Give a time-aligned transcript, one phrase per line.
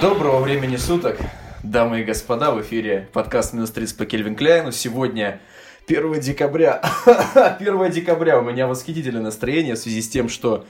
[0.00, 1.18] Доброго времени суток,
[1.62, 4.72] дамы и господа, в эфире подкаст «Минус 30» по Кельвин Кляйну.
[4.72, 5.42] Сегодня
[5.86, 6.80] 1 декабря.
[7.34, 10.64] 1 декабря у меня восхитительное настроение в связи с тем, что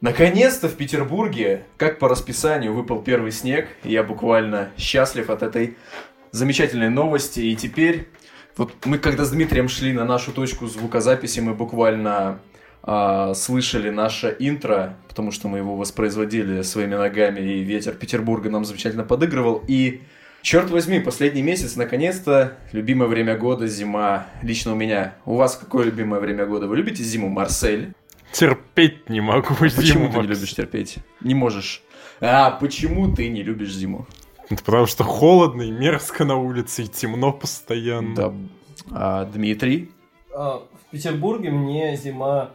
[0.00, 3.66] наконец-то в Петербурге, как по расписанию, выпал первый снег.
[3.82, 5.76] Я буквально счастлив от этой
[6.30, 7.40] замечательной новости.
[7.40, 8.06] И теперь,
[8.56, 12.38] вот мы когда с Дмитрием шли на нашу точку звукозаписи, мы буквально
[12.86, 18.64] а, слышали наше интро, потому что мы его воспроизводили своими ногами, и ветер Петербурга нам
[18.66, 19.62] замечательно подыгрывал.
[19.66, 20.02] И
[20.42, 24.26] черт возьми, последний месяц, наконец-то, любимое время года, зима.
[24.42, 25.14] Лично у меня.
[25.24, 26.66] У вас какое любимое время года?
[26.66, 27.94] Вы любите зиму, Марсель?
[28.32, 30.12] Терпеть не могу Почему зиму.
[30.12, 30.98] ты не любишь терпеть?
[31.22, 31.82] Не можешь.
[32.20, 34.06] А, почему ты не любишь зиму?
[34.50, 38.14] Это потому что холодно и мерзко на улице, и темно постоянно.
[38.14, 38.34] Да.
[38.90, 39.90] А, Дмитрий?
[40.34, 42.50] А, В Петербурге мне зима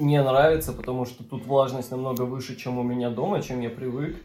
[0.00, 4.16] не нравится, потому что тут влажность намного выше, чем у меня дома, чем я привык.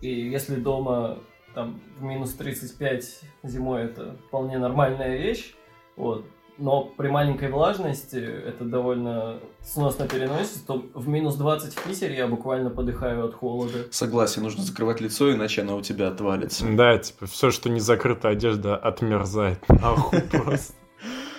[0.00, 1.18] И если дома
[1.54, 5.54] там в минус 35 зимой это вполне нормальная вещь,
[5.96, 6.24] вот,
[6.58, 12.26] но при маленькой влажности это довольно сносно переносится, то в минус 20 в Питере я
[12.26, 13.86] буквально подыхаю от холода.
[13.90, 16.66] Согласен, нужно закрывать лицо, иначе оно у тебя отвалится.
[16.68, 19.66] Да, типа, все, что не закрыта одежда, отмерзает.
[19.68, 20.74] Нахуй просто.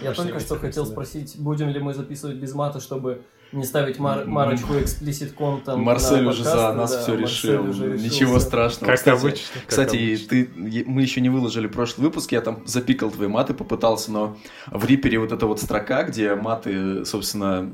[0.01, 4.25] Я только что хотел спросить, будем ли мы записывать без мата, чтобы не ставить мар-
[4.25, 7.69] марочку explicit content Марсель на уже за нас да, все решил.
[7.69, 8.03] уже решился.
[8.05, 8.85] Ничего страшного.
[8.91, 9.45] Как Кстати, обычно.
[9.53, 10.27] как Кстати, обычно.
[10.27, 14.37] ты, мы еще не выложили прошлый выпуск, я там запикал твои маты, попытался, но
[14.67, 17.69] в Рипере вот эта вот строка, где маты, собственно,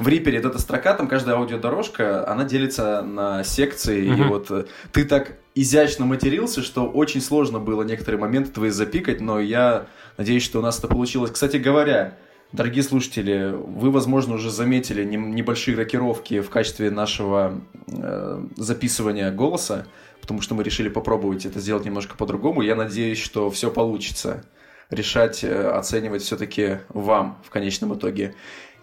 [0.00, 4.28] в Рипере вот эта строка, там каждая аудиодорожка, она делится на секции, и Мгм.
[4.28, 9.38] вот э, ты так изящно матерился, что очень сложно было некоторые моменты твои запикать, но
[9.40, 11.30] я надеюсь, что у нас это получилось.
[11.30, 12.16] Кстати говоря,
[12.54, 19.88] Дорогие слушатели, вы, возможно, уже заметили небольшие рокировки в качестве нашего э, записывания голоса,
[20.20, 22.62] потому что мы решили попробовать это сделать немножко по-другому.
[22.62, 24.44] Я надеюсь, что все получится.
[24.88, 28.36] Решать, э, оценивать все-таки вам в конечном итоге.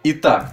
[0.04, 0.52] Итак,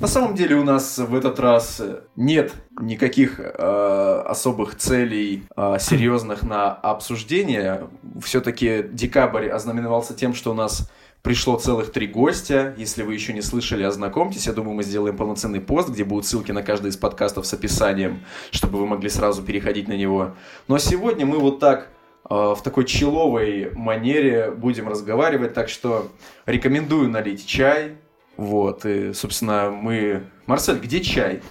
[0.00, 1.82] на самом деле у нас в этот раз
[2.14, 7.88] нет никаких э, особых целей э, серьезных на обсуждение.
[8.22, 10.90] Все-таки декабрь ознаменовался тем, что у нас
[11.22, 12.74] пришло целых три гостя.
[12.76, 14.46] Если вы еще не слышали, ознакомьтесь.
[14.46, 18.20] Я думаю, мы сделаем полноценный пост, где будут ссылки на каждый из подкастов с описанием,
[18.50, 20.34] чтобы вы могли сразу переходить на него.
[20.68, 21.88] Но сегодня мы вот так
[22.30, 26.08] э, в такой человой манере будем разговаривать, так что
[26.46, 27.96] рекомендую налить чай.
[28.38, 30.22] Вот, и, собственно, мы...
[30.46, 31.42] Марсель, где чай?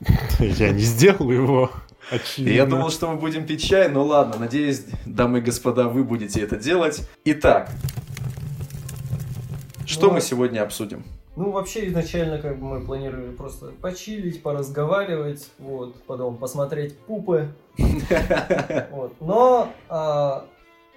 [0.40, 1.70] Я не сделал его.
[2.10, 2.52] Очевидно.
[2.54, 6.40] Я думал, что мы будем пить чай, но ладно, надеюсь, дамы и господа, вы будете
[6.40, 7.06] это делать.
[7.26, 7.70] Итак,
[9.84, 11.04] что Ну, мы сегодня обсудим?
[11.36, 17.48] Ну, вообще, изначально, как бы, мы планировали просто почилить, поразговаривать, вот, потом посмотреть пупы,
[18.90, 19.12] вот.
[19.20, 20.46] Но а,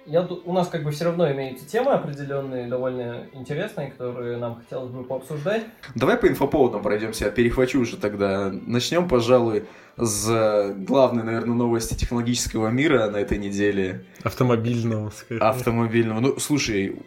[0.06, 4.90] я, у нас, как бы, все равно имеются темы определенные, довольно интересные, которые нам хотелось
[4.90, 5.64] бы пообсуждать.
[5.94, 8.50] Давай по инфоповодам пройдемся, я перехвачу уже тогда.
[8.50, 9.66] Начнем, пожалуй,
[9.96, 14.04] с главной, наверное, новости технологического мира на этой неделе.
[14.22, 15.40] Автомобильного, скорее.
[15.40, 16.20] Автомобильного.
[16.20, 17.00] Ну, слушай,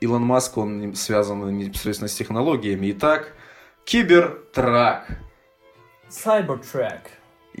[0.00, 2.90] Илон Маск, он не- связан непосредственно с технологиями.
[2.92, 3.32] Итак,
[3.84, 5.06] Кибертрак.
[6.08, 7.00] Cybertruck.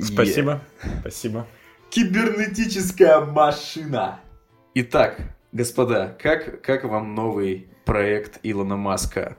[0.00, 0.60] Спасибо.
[1.00, 1.46] Спасибо.
[1.90, 4.20] Кибернетическая машина.
[4.76, 5.20] Итак,
[5.52, 9.36] господа, как, как вам новый проект Илона Маска?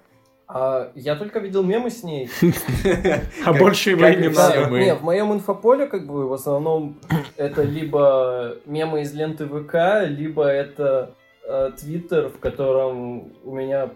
[0.47, 2.29] А, я только видел мемы с ней.
[3.45, 4.69] А больше его не надо.
[4.69, 4.79] мы.
[4.79, 7.01] Не, в моем инфополе, как бы, в основном,
[7.35, 11.13] это либо мемы из ленты ВК, либо это
[11.43, 13.89] э, Твиттер, в котором у меня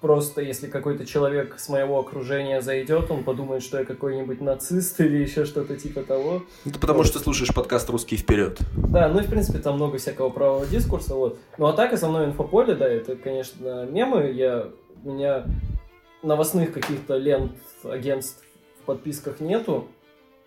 [0.00, 5.16] просто, если какой-то человек с моего окружения зайдет, он подумает, что я какой-нибудь нацист или
[5.18, 6.42] еще что-то типа того.
[6.64, 8.58] Это потому что ты слушаешь подкаст «Русский вперед».
[8.76, 11.38] Да, ну и в принципе там много всякого правого дискурса, вот.
[11.58, 14.30] Ну а так основное инфополе, да, это, конечно, мемы.
[14.30, 14.68] Я,
[15.04, 15.44] у меня
[16.22, 17.52] новостных каких-то лент
[17.84, 18.42] агентств
[18.82, 19.88] в подписках нету,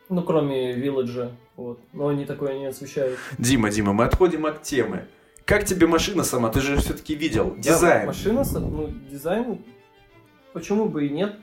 [0.10, 1.80] ну кроме Вилладжа, вот.
[1.94, 3.18] Но они такое не освещают.
[3.38, 5.06] Дима, Дима, мы отходим от темы.
[5.50, 6.50] Как тебе машина сама?
[6.50, 7.56] Ты же все-таки видел.
[7.57, 8.06] Да, Дизайн.
[8.06, 9.57] машина, с- ну, дизайн,
[10.54, 11.38] почему бы и нет.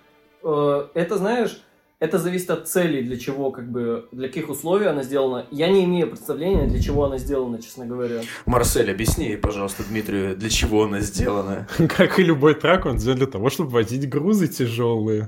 [0.45, 1.61] Э, Это, знаешь,
[1.99, 5.47] это зависит от целей, для чего, как бы, для каких условий она сделана.
[5.51, 8.21] Я не имею представления, для чего она сделана, честно говоря.
[8.45, 11.67] Марсель, объясни, пожалуйста, Дмитрию, для чего она сделана.
[11.97, 15.27] Как и любой трак, он сделан для того, чтобы возить грузы тяжелые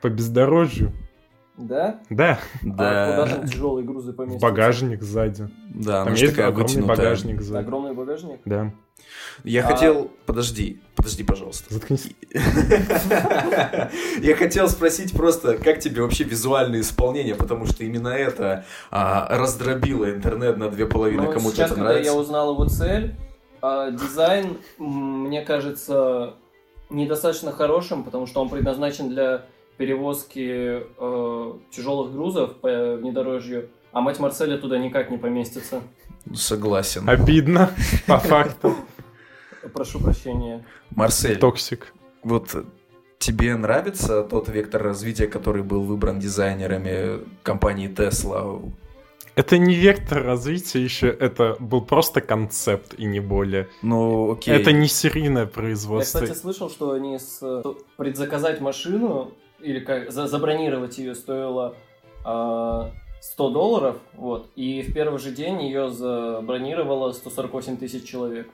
[0.00, 0.92] по бездорожью.
[1.56, 2.00] Да?
[2.10, 2.64] Да, А
[3.12, 4.44] куда Да, там тяжелые грузы поместятся?
[4.46, 5.48] багажник сзади.
[5.72, 6.96] да, Там же есть такая огромный вытянутая.
[6.96, 7.62] багажник сзади.
[7.64, 8.40] Огромный багажник?
[8.44, 8.72] Да.
[9.44, 10.10] Я А- хотел...
[10.26, 11.72] Подожди, подожди, пожалуйста.
[11.72, 12.10] Заткнись.
[14.22, 20.10] Я хотел спросить просто, как тебе вообще визуальное исполнение, потому что именно это а, раздробило
[20.10, 21.22] интернет на две половины.
[21.24, 22.12] Ну, Кому-то сейчас, это когда нравится.
[22.12, 23.14] я узнал его цель,
[23.62, 26.34] а, дизайн, мне кажется,
[26.90, 29.42] недостаточно хорошим, потому что он предназначен для
[29.76, 35.82] перевозки э, тяжелых грузов по внедорожью, а мать Марселя туда никак не поместится.
[36.34, 37.08] Согласен.
[37.08, 37.70] Обидно,
[38.06, 38.74] по факту.
[39.72, 40.64] Прошу прощения.
[40.90, 41.92] Марсель, toxic.
[42.22, 42.54] вот
[43.18, 48.72] тебе нравится тот вектор развития, который был выбран дизайнерами компании Tesla?
[49.34, 53.68] Это не вектор развития еще, это был просто концепт и не более.
[53.82, 54.54] Ну, окей.
[54.54, 56.20] Это не серийное Я, производство.
[56.20, 57.62] кстати, слышал, что они с, э,
[57.96, 59.32] предзаказать машину
[59.64, 61.74] или как за- забронировать ее стоило
[62.24, 62.90] а,
[63.20, 68.48] 100 долларов, вот, и в первый же день ее забронировало 148 тысяч человек.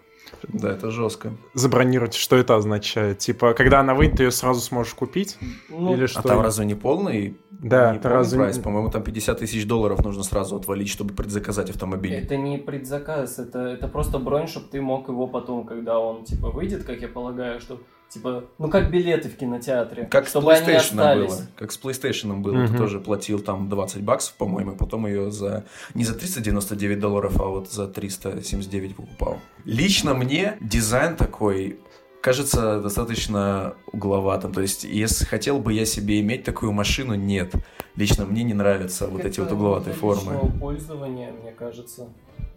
[0.47, 1.33] Да, это жестко.
[1.55, 3.19] Забронировать, что это означает?
[3.19, 5.39] Типа, когда она выйдет, ты ее сразу сможешь купить?
[5.71, 6.23] Ну, Или А что?
[6.23, 7.37] там разве не полный?
[7.51, 8.59] Да, не это полный разве- прайс?
[8.59, 12.15] По-моему, там 50 тысяч долларов нужно сразу отвалить, чтобы предзаказать автомобиль.
[12.15, 16.51] Это не предзаказ, это, это просто бронь, чтобы ты мог его потом, когда он типа
[16.51, 17.81] выйдет, как я полагаю, что
[18.11, 21.37] типа, ну как билеты в кинотеатре, Как чтобы с PlayStation было.
[21.57, 22.67] Как с PlayStation было.
[22.67, 22.77] Ты Мгм.
[22.79, 25.65] тоже платил там 20 баксов, по-моему, потом ее за
[25.95, 29.39] не за 399 долларов, а вот за 379 покупал.
[29.65, 31.79] Лично мне дизайн такой
[32.21, 34.53] кажется достаточно угловатым.
[34.53, 37.55] То есть, если хотел бы я себе иметь такую машину, нет.
[37.97, 40.39] Лично мне не нравятся вот эти вот угловатые формы.
[40.61, 42.09] пользования, мне кажется.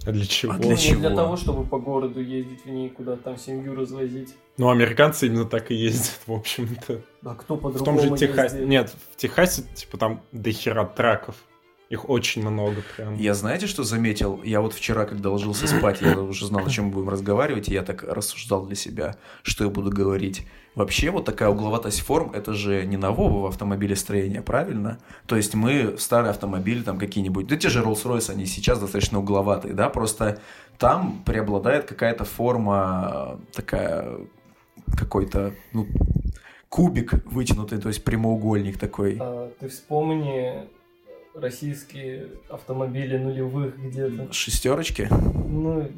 [0.06, 0.54] А для чего?
[0.54, 1.00] А Ну, для не чего?
[1.00, 4.36] для того, чтобы по городу ездить в ней, куда там семью развозить.
[4.58, 7.02] Ну, американцы именно так и ездят, в общем-то.
[7.26, 8.66] А кто В по-другому том же Техасе.
[8.66, 11.36] Нет, в Техасе, типа, там дохера траков.
[11.90, 13.16] Их очень много прям.
[13.18, 14.42] Я знаете, что заметил?
[14.44, 17.74] Я вот вчера, когда ложился спать, я уже знал, о чем мы будем разговаривать, и
[17.74, 20.48] я так рассуждал для себя, что я буду говорить.
[20.76, 24.98] Вообще, вот такая угловатость форм, это же не нового в автомобилестроении, правильно?
[25.28, 29.76] То есть мы старые автомобили, там какие-нибудь, да те же Rolls-Royce, они сейчас достаточно угловатые,
[29.76, 30.40] да, просто
[30.80, 34.18] там преобладает какая-то форма э, такая,
[34.98, 35.86] какой-то, ну,
[36.70, 39.18] кубик вытянутый, то есть прямоугольник такой.
[39.20, 40.68] А, ты вспомни
[41.36, 44.34] российские автомобили нулевых где-то.
[44.34, 45.08] Шестерочки?
[45.12, 45.92] Ну.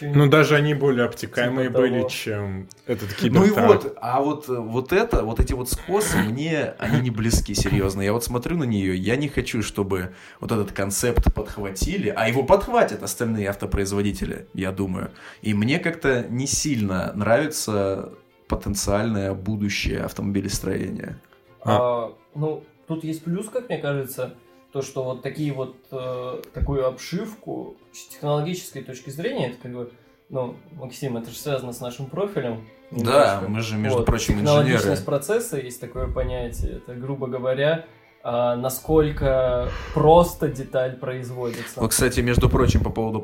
[0.00, 2.08] Ну, даже они более обтекаемые Типа были, того.
[2.08, 7.00] чем этот Ну и вот, а вот, вот это, вот эти вот скосы, мне они
[7.00, 8.00] не близки, серьезно.
[8.00, 12.42] Я вот смотрю на нее, я не хочу, чтобы вот этот концепт подхватили, а его
[12.42, 15.10] подхватят остальные автопроизводители, я думаю.
[15.42, 18.12] И мне как-то не сильно нравится
[18.48, 21.20] потенциальное будущее автомобилестроения.
[21.62, 24.34] А, ну, тут есть плюс, как мне кажется,
[24.72, 29.90] то, что вот такие вот, э, такую обшивку с технологической точки зрения, это как бы,
[30.28, 32.66] ну, Максим, это же связано с нашим профилем.
[32.90, 32.96] Да,
[33.40, 33.48] немножко.
[33.48, 34.64] мы же, между Вот, прочим, инженеры.
[34.64, 37.86] Технологичность процесса, есть такое понятие, это, грубо говоря,
[38.22, 41.80] а, насколько просто деталь производится.
[41.80, 43.20] Вот, кстати, между прочим, по поводу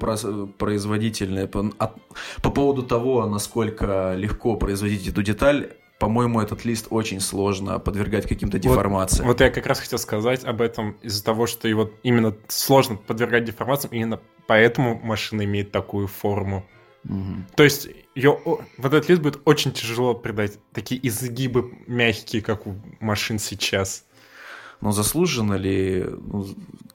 [0.59, 1.97] производительной, по, от-
[2.43, 5.73] по поводу того, насколько легко производить эту деталь,
[6.05, 9.27] по-моему, этот лист очень сложно подвергать каким-то деформациям.
[9.27, 13.47] Вот я как раз хотел сказать об этом из-за того, что его именно сложно подвергать
[13.47, 16.67] деформациям, именно поэтому машина имеет такую форму.
[17.05, 17.47] Мгм.
[17.57, 22.75] То есть ее, вот этот лист будет очень тяжело придать такие изгибы мягкие, как у
[23.01, 24.05] машин сейчас.
[24.83, 26.47] Но заслуженно ли, ну,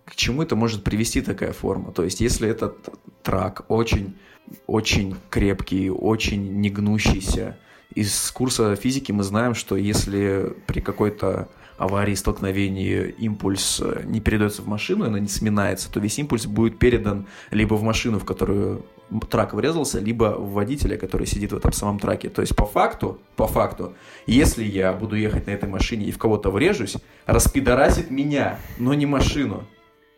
[0.06, 1.92] к чему это может привести такая форма?
[1.94, 2.90] То есть, если этот
[3.24, 4.20] трак очень,
[4.68, 7.58] очень крепкий, очень негнущийся,
[7.94, 14.62] из курса физики мы знаем, что если при какой-то аварии, столкновении импульс э, не передается
[14.62, 18.86] в машину, она не сминается, то весь импульс будет передан либо в машину, в которую
[19.30, 22.30] трак врезался, либо в водителя, который сидит в этом самом траке.
[22.30, 23.94] То есть по факту, по факту,
[24.28, 29.06] если я буду ехать на этой машине и в кого-то врежусь, распидорасит меня, но не
[29.06, 29.64] машину.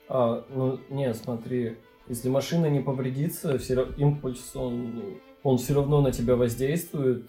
[0.09, 1.77] А, ну, не, смотри,
[2.11, 5.01] если машина не повредится, все импульс, он,
[5.43, 7.25] он все равно на тебя воздействует,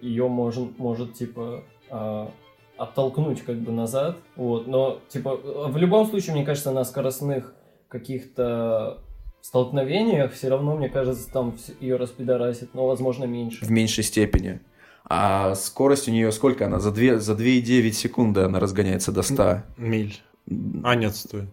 [0.00, 2.30] ее может, может типа, а,
[2.78, 7.54] оттолкнуть как бы назад, вот, но, типа, в любом случае, мне кажется, на скоростных
[7.88, 9.02] каких-то
[9.42, 13.62] столкновениях все равно, мне кажется, там ее распидорасит, но, возможно, меньше.
[13.66, 14.60] В меньшей степени.
[15.04, 16.80] А скорость у нее сколько она?
[16.80, 19.64] За, две, за 2,9 секунды она разгоняется до 100.
[19.76, 20.16] Миль.
[20.82, 21.46] А, нет, стой.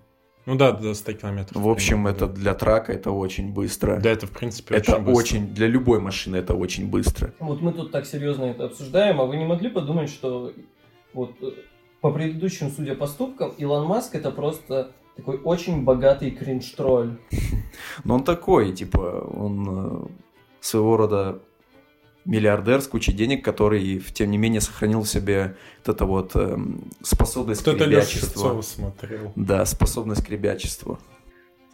[0.46, 1.62] Ну да, до 100 километров.
[1.62, 2.34] В общем, это да.
[2.34, 4.00] для трака это очень быстро.
[4.00, 5.20] Да, это в принципе это очень быстро.
[5.20, 7.34] очень, для любой машины это очень быстро.
[7.40, 10.52] Вот мы тут так серьезно это обсуждаем, а вы не могли подумать, что
[11.14, 11.52] вот э,
[12.02, 17.18] по предыдущим, судя поступкам, Илон Маск это просто такой очень богатый кринж-тролль.
[18.04, 20.08] Но он такой, типа, он э,
[20.60, 21.42] своего рода
[22.26, 26.90] миллиардер с кучей денег, который, тем не менее, сохранил в себе вот это вот эм,
[27.02, 28.62] способность Кто-то к ребячеству.
[28.62, 29.32] Смотрел.
[29.36, 31.00] Да, способность к ребячеству.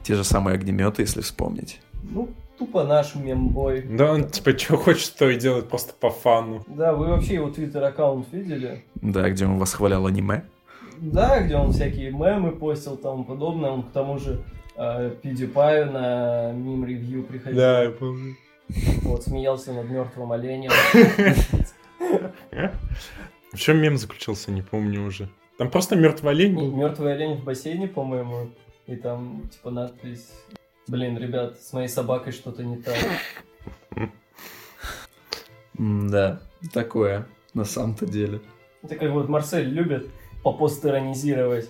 [0.04, 1.82] Те же самые огнеметы, если вспомнить.
[2.04, 3.82] Ну, тупо наш мембой.
[3.82, 6.64] Да, он типа что хочет, то и делает просто по фану.
[6.68, 8.86] Да, вы вообще его твиттер-аккаунт видели?
[8.96, 10.44] Да, где он восхвалял аниме.
[10.98, 13.70] Да, где он всякие мемы постил и тому подобное.
[13.70, 14.44] Он к тому же
[14.76, 17.58] э, PewDiePie на мим-ревью приходил.
[17.58, 18.36] Да, я помню.
[19.04, 20.72] Вот, смеялся над мертвым оленем.
[23.54, 25.30] В чем мем заключался, не помню уже.
[25.58, 26.76] Там просто мертвый олень был.
[26.76, 28.52] Мертвый олень в бассейне, по-моему.
[28.86, 30.32] И там, типа, надпись...
[30.88, 32.96] Блин, ребят, с моей собакой что-то не так.
[35.74, 36.40] Да,
[36.74, 38.42] такое, на самом-то деле.
[38.82, 40.08] Это как вот Марсель любит
[40.44, 41.70] попостеронизировать.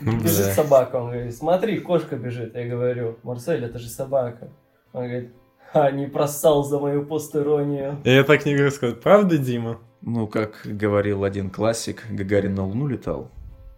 [0.00, 0.52] Ну, Бежит Да.
[0.54, 2.54] собака, он говорит, смотри, кошка бежит.
[2.54, 4.50] Я говорю, Марсель, это же собака.
[4.92, 5.32] Он говорит,
[5.72, 7.98] а, не просал за мою постеронию.
[8.04, 9.00] Я так не говорю сказать.
[9.00, 9.78] Правда, Дима?
[10.00, 13.30] Ну, как говорил один классик, Гагарин на Луну летал.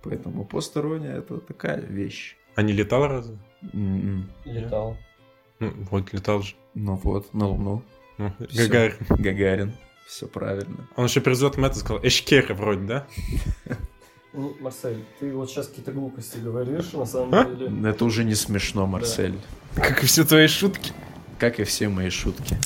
[0.03, 2.37] Поэтому посторонняя это такая вещь.
[2.57, 3.39] А не летал разве?
[3.73, 4.31] М-м.
[4.45, 4.97] Летал.
[5.59, 6.55] Ну, вот летал же.
[6.75, 7.83] Ну вот, на Луну.
[8.19, 8.67] Ну, Всё.
[8.69, 8.97] Гагарин.
[9.09, 9.73] Гагарин.
[10.07, 10.89] Все правильно.
[10.97, 12.01] Он еще президентом это сказал.
[12.03, 13.07] Эшкеры вроде, да?
[14.33, 17.45] Ну, Марсель, ты вот сейчас какие-то глупости говоришь, на самом А?
[17.47, 17.91] деле.
[17.91, 19.35] Это уже не смешно, Марсель.
[19.75, 20.93] Как и все твои шутки.
[21.41, 22.59] Как и все мои шутки.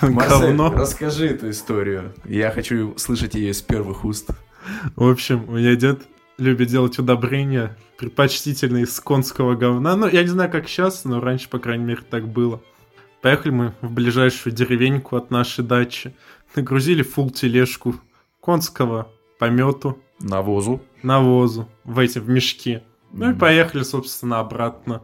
[0.02, 0.72] Марсель, Говно.
[0.72, 2.14] расскажи эту историю.
[2.24, 4.30] Я хочу слышать ее из первых уст.
[4.96, 6.00] В общем, у меня дед
[6.38, 9.96] любит делать удобрения, предпочтительно из конского говна.
[9.96, 12.62] Ну, я не знаю, как сейчас, но раньше, по крайней мере, так было.
[13.20, 16.14] Поехали мы в ближайшую деревеньку от нашей дачи.
[16.54, 17.96] Нагрузили фул тележку
[18.40, 20.80] конского помету, Навозу.
[21.02, 22.80] навозу в эти, в мешки.
[23.12, 25.02] Ну и поехали, собственно, обратно.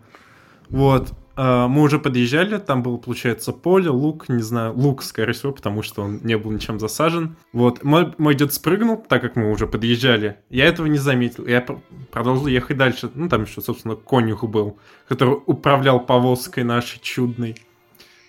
[0.68, 1.12] Вот.
[1.36, 5.82] А, Мы уже подъезжали, там было, получается, поле, лук, не знаю, лук, скорее всего, потому
[5.82, 7.36] что он не был ничем засажен.
[7.52, 10.38] Вот, мой, мой дед спрыгнул, так как мы уже подъезжали.
[10.50, 13.10] Я этого не заметил, я пр- продолжил ехать дальше.
[13.14, 17.56] Ну, там еще, собственно, конюх был, который управлял повозкой нашей чудной.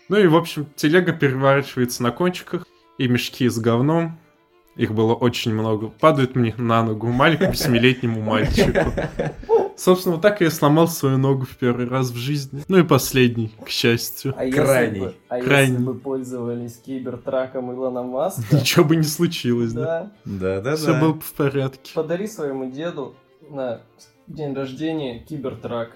[0.09, 2.65] Ну и, в общем, телега переворачивается на кончиках,
[2.97, 4.17] и мешки с говном.
[4.75, 5.87] Их было очень много.
[5.87, 8.91] Падают мне на ногу маленькому семилетнему мальчику.
[9.77, 12.63] Собственно, вот так я сломал свою ногу в первый раз в жизни.
[12.67, 14.33] Ну и последний, к счастью.
[14.37, 14.51] А Крайний.
[14.51, 15.73] если бы, а Крайний.
[15.73, 20.11] если бы пользовались кибертраком Илона Маска, Ничего бы не случилось, да?
[20.23, 20.75] да, Да-да-да.
[20.77, 21.91] Все было бы в порядке.
[21.93, 23.15] подари своему деду
[23.49, 23.81] на
[24.27, 25.91] день рождения кибертрак.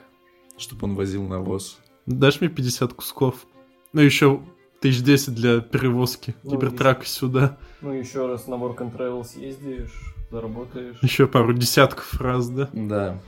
[0.57, 1.79] Чтобы он возил навоз.
[2.05, 3.45] Дашь мне 50 кусков?
[3.93, 4.41] Ну еще
[4.81, 7.57] тысяч десять для перевозки Ну, кибертрака сюда.
[7.81, 9.91] Ну, еще раз на Work and Travel съездишь,
[10.31, 10.97] заработаешь.
[11.01, 12.69] Еще пару десятков раз, да?
[12.73, 13.19] Да.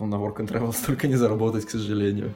[0.00, 2.32] Там на Work and Travel столько не заработать, к сожалению.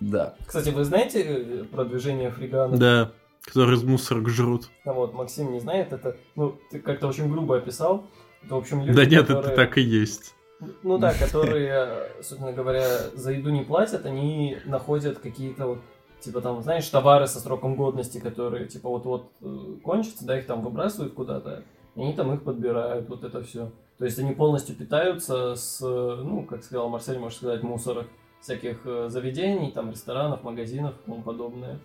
[0.00, 0.34] Да.
[0.44, 2.76] Кстати, вы знаете э, про движение фригана?
[2.76, 3.12] Да.
[3.44, 4.70] Которые из мусорок жрут.
[4.84, 8.04] А вот, Максим не знает, это, ну, ты как-то очень грубо описал.
[8.42, 9.52] Это, в общем, люди, Да нет, которые...
[9.52, 10.34] это так и есть.
[10.82, 15.78] Ну да, которые, собственно говоря, за еду не платят, они находят какие-то вот,
[16.18, 20.60] типа там, знаешь, товары со сроком годности, которые, типа, вот-вот э, кончатся, да, их там
[20.62, 21.62] выбрасывают куда-то,
[21.94, 23.70] и они там их подбирают, вот это все.
[24.02, 28.08] То есть они полностью питаются с, ну, как сказал Марсель, можно сказать, мусорок
[28.40, 31.78] всяких э, заведений, там, ресторанов, магазинов и тому подобное.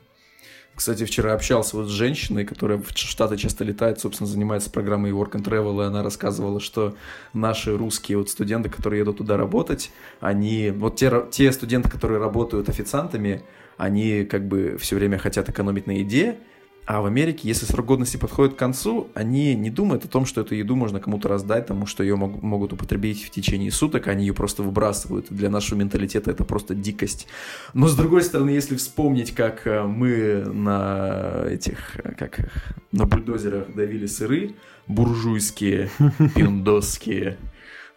[0.74, 5.34] Кстати, вчера общался вот с женщиной, которая в Штаты часто летает, собственно, занимается программой Work
[5.34, 6.96] and Travel, и она рассказывала, что
[7.34, 12.68] наши русские вот студенты, которые едут туда работать, они, вот те, те студенты, которые работают
[12.68, 13.44] официантами,
[13.78, 16.40] они как бы все время хотят экономить на еде,
[16.88, 20.40] а в Америке, если срок годности подходит к концу, они не думают о том, что
[20.40, 24.26] эту еду можно кому-то раздать, потому что ее мог- могут употребить в течение суток, они
[24.26, 25.26] ее просто выбрасывают.
[25.30, 27.28] Для нашего менталитета это просто дикость.
[27.74, 32.50] Но с другой стороны, если вспомнить, как э, мы на этих, э, как
[32.94, 34.56] на бульдозерах давили сыры,
[34.88, 35.90] буржуйские,
[36.36, 37.38] пиндосские,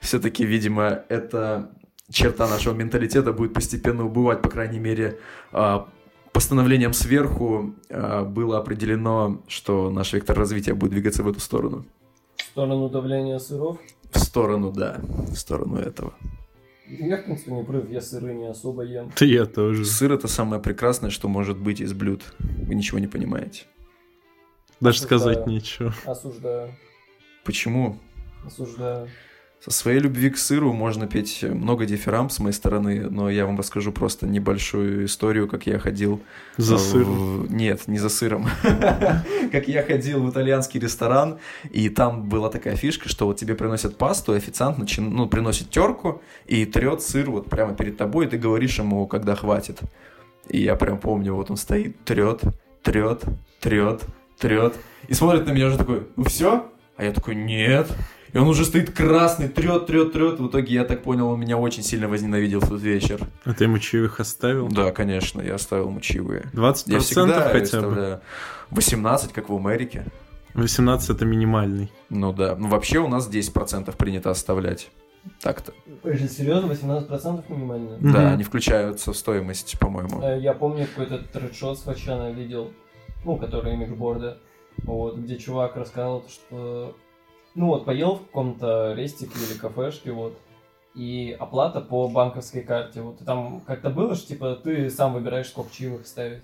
[0.00, 1.70] все-таки, видимо, эта
[2.10, 5.20] черта нашего менталитета будет постепенно убывать, по крайней мере,
[5.52, 5.88] а,
[6.32, 11.84] постановлением сверху а, было определено, что наш вектор развития будет двигаться в эту сторону.
[12.36, 13.78] В сторону давления сыров.
[14.12, 16.14] В сторону, да, в сторону этого.
[16.88, 19.10] Я, в принципе, не против, я сыры не особо ем.
[19.14, 19.84] Ты я тоже.
[19.84, 22.22] Сыр это самое прекрасное, что может быть из блюд.
[22.40, 23.64] Вы ничего не понимаете.
[24.80, 25.20] Даже Осуждаю.
[25.20, 25.94] сказать нечего.
[26.04, 26.74] Осуждаю,
[27.44, 27.98] Почему?
[28.44, 29.08] осуждаю.
[29.62, 33.58] Со своей любви к сыру можно петь много дифирам с моей стороны, но я вам
[33.58, 36.22] расскажу просто небольшую историю, как я ходил...
[36.56, 37.46] За в- сыром.
[37.50, 38.48] Нет, не за сыром.
[39.52, 41.38] Как я ходил в итальянский ресторан,
[41.70, 46.64] и там была такая фишка, что вот тебе приносят пасту, официант ну, приносит терку и
[46.64, 49.80] трет сыр вот прямо перед тобой, и ты говоришь ему, когда хватит.
[50.48, 52.40] И я прям помню, вот он стоит, трет,
[52.82, 53.24] трет,
[53.60, 54.02] трет,
[54.38, 54.74] трет,
[55.08, 56.66] и смотрит на меня уже такой, ну все?
[56.96, 57.88] А я такой, нет.
[58.32, 60.38] И он уже стоит красный, трет, трет, трет.
[60.38, 63.20] В итоге, я так понял, он меня очень сильно возненавидел в тот вечер.
[63.44, 64.68] А ты ему чаевых оставил?
[64.68, 66.44] Да, конечно, я оставил ему чаевые.
[66.52, 67.86] 20% Я всегда хотя бы?
[67.86, 68.20] оставляю.
[68.70, 70.04] 18, как в Америке.
[70.54, 71.90] 18 это минимальный.
[72.08, 72.56] Ну да.
[72.56, 74.90] Ну вообще у нас 10% принято оставлять.
[75.42, 75.72] Так-то.
[76.28, 77.98] Серьезно, 18% минимально?
[78.00, 80.22] Да, они включаются в стоимость, по-моему.
[80.22, 82.72] Э, Я помню какой-то тредшот с Фачана видел,
[83.24, 84.38] ну, который имиджборда,
[84.78, 86.96] вот, где чувак рассказал, что,
[87.54, 90.34] ну, вот, поел в каком-то рестике или кафешке, вот,
[90.94, 95.48] и оплата по банковской карте, вот, и там как-то было, что, типа, ты сам выбираешь,
[95.48, 96.42] сколько чаевых ставить,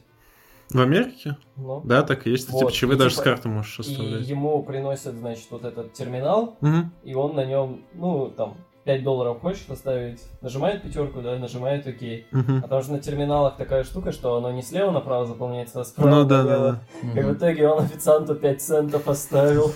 [0.71, 1.37] В Америке?
[1.57, 2.51] ну, Да, так и есть.
[2.51, 4.27] Вот, типа, чаевые и даже типа- с карты можешь и оставлять.
[4.27, 6.93] ему приносят, значит, вот этот терминал, Мгм.
[7.05, 12.25] и он на нем, ну, там, 5 долларов хочешь поставить, нажимает пятерку, да, нажимает ОК.
[12.33, 16.09] А потому что на терминалах такая штука, что оно не слева направо заполняется, а справа
[16.09, 16.81] Ну да, да, да.
[17.03, 17.33] И в Мгм.
[17.37, 19.73] итоге он официанту 5 центов оставил.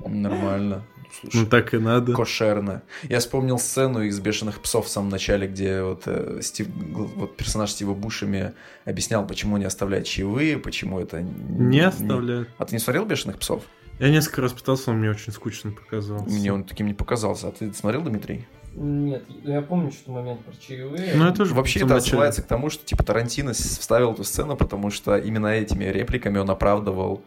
[0.00, 0.82] Нормально.
[1.22, 2.12] Ну Слушай, так и надо.
[2.12, 2.82] кошерно.
[3.04, 7.70] Я вспомнил сцену из «Бешеных псов» в самом начале, где вот, э, Стив, вот персонаж
[7.70, 8.52] Стива Бушами
[8.84, 11.22] объяснял, почему не оставлять чаевые, почему это...
[11.22, 12.48] Не оставляют.
[12.58, 13.62] А ты не смотрел «Бешеных псов»?
[14.00, 16.24] Я несколько раз пытался, он мне очень скучно показался.
[16.28, 17.48] Мне он таким не показался.
[17.48, 18.44] А ты смотрел, Дмитрий?
[18.74, 21.12] Нет, я помню, что момент про чаевые.
[21.14, 22.00] Ну, это тоже Вообще это начале.
[22.00, 26.50] отсылается к тому, что типа Тарантино вставил эту сцену, потому что именно этими репликами он
[26.50, 27.22] оправдывал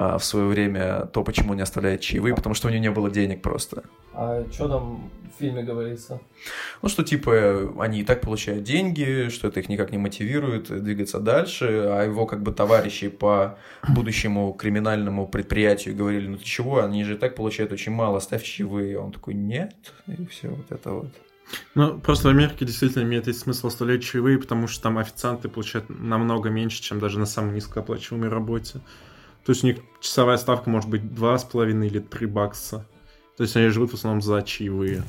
[0.00, 3.10] а, в свое время то, почему не оставляет чаевые, потому что у него не было
[3.10, 3.82] денег просто.
[4.14, 6.20] А что там в фильме говорится?
[6.82, 11.18] Ну, что типа они и так получают деньги, что это их никак не мотивирует двигаться
[11.18, 17.02] дальше, а его как бы товарищи по будущему криминальному предприятию говорили, ну ты чего, они
[17.02, 19.00] же и так получают очень мало, ставь чаевые.
[19.00, 19.74] А Он такой, нет,
[20.06, 21.08] и все вот это вот.
[21.74, 25.88] Ну, просто в Америке действительно имеет есть смысл оставлять чаевые, потому что там официанты получают
[25.88, 28.80] намного меньше, чем даже на самой низкооплачиваемой работе.
[29.48, 32.86] То есть у них часовая ставка может быть 2,5 или 3 бакса.
[33.38, 35.04] То есть они живут в основном за чаевые.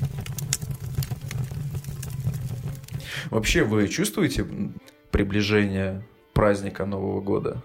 [3.28, 4.46] Вообще, вы чувствуете
[5.10, 7.62] приближение праздника Нового года?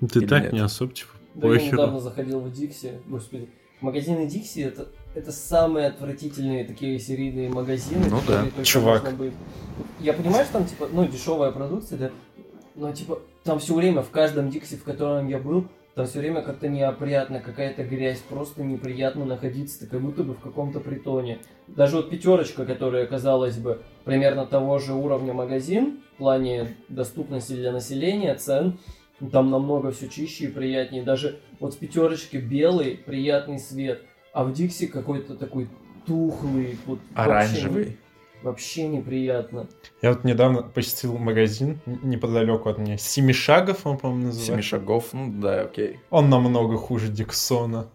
[0.00, 0.52] Ты Или так нет?
[0.52, 1.72] не особо, типа, Да я похеру.
[1.72, 3.00] недавно заходил в Дикси.
[3.06, 3.48] Господи.
[3.80, 8.04] Магазины Дикси это, это самые отвратительные такие серийные магазины.
[8.10, 8.62] Ну которые да.
[8.62, 9.16] Чувак.
[9.16, 9.32] быть.
[10.00, 12.10] Я понимаю, что там типа, ну, дешевая продукция, да.
[12.74, 16.42] Но типа, там все время, в каждом Дикси, в котором я был, там все время
[16.42, 21.38] как-то неопрятно, какая-то грязь, просто неприятно находиться, ты как будто бы в каком-то притоне.
[21.68, 27.70] Даже вот пятерочка, которая, казалось бы, примерно того же уровня магазин, в плане доступности для
[27.72, 28.78] населения, цен,
[29.30, 31.04] там намного все чище и приятнее.
[31.04, 34.02] Даже вот в пятерочке белый, приятный свет,
[34.32, 35.68] а в Дикси какой-то такой
[36.06, 37.84] тухлый, вот вообще Оранжевый.
[37.86, 37.96] не-
[38.44, 39.66] Вообще неприятно.
[40.02, 42.98] Я вот недавно посетил магазин неподалеку от меня.
[42.98, 44.68] Семи шагов, он, по-моему, Семи называется.
[44.68, 45.98] шагов, ну да, окей.
[46.10, 47.88] Он намного хуже Диксона.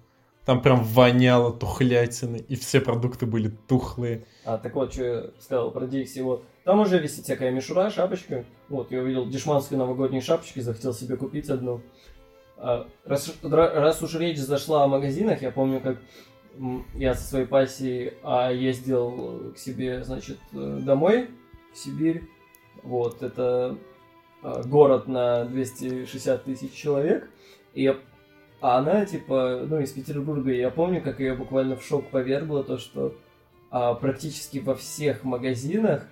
[0.46, 4.26] Там прям воняло тухлятиной, и все продукты были тухлые.
[4.44, 6.44] А так вот, что я сказал про Дикси, вот.
[6.64, 8.44] Там уже висит всякая мишура, шапочка.
[8.70, 11.82] Вот, я увидел дешманские новогодние шапочки, захотел себе купить одну.
[12.58, 16.00] А, раз, раз уж речь зашла о магазинах, я помню, как
[16.96, 21.30] я со своей пассией а, ездил к себе, значит, э, домой,
[21.74, 22.24] в Сибирь.
[22.84, 23.78] Вот, это
[24.42, 27.30] а, город на 260 тысяч человек.
[27.74, 27.98] И я-
[28.62, 32.78] а она, типа, ну, из Петербурга, я помню, как ее буквально в шок повергла, то,
[32.78, 33.16] что
[33.72, 36.08] а, практически во всех магазинах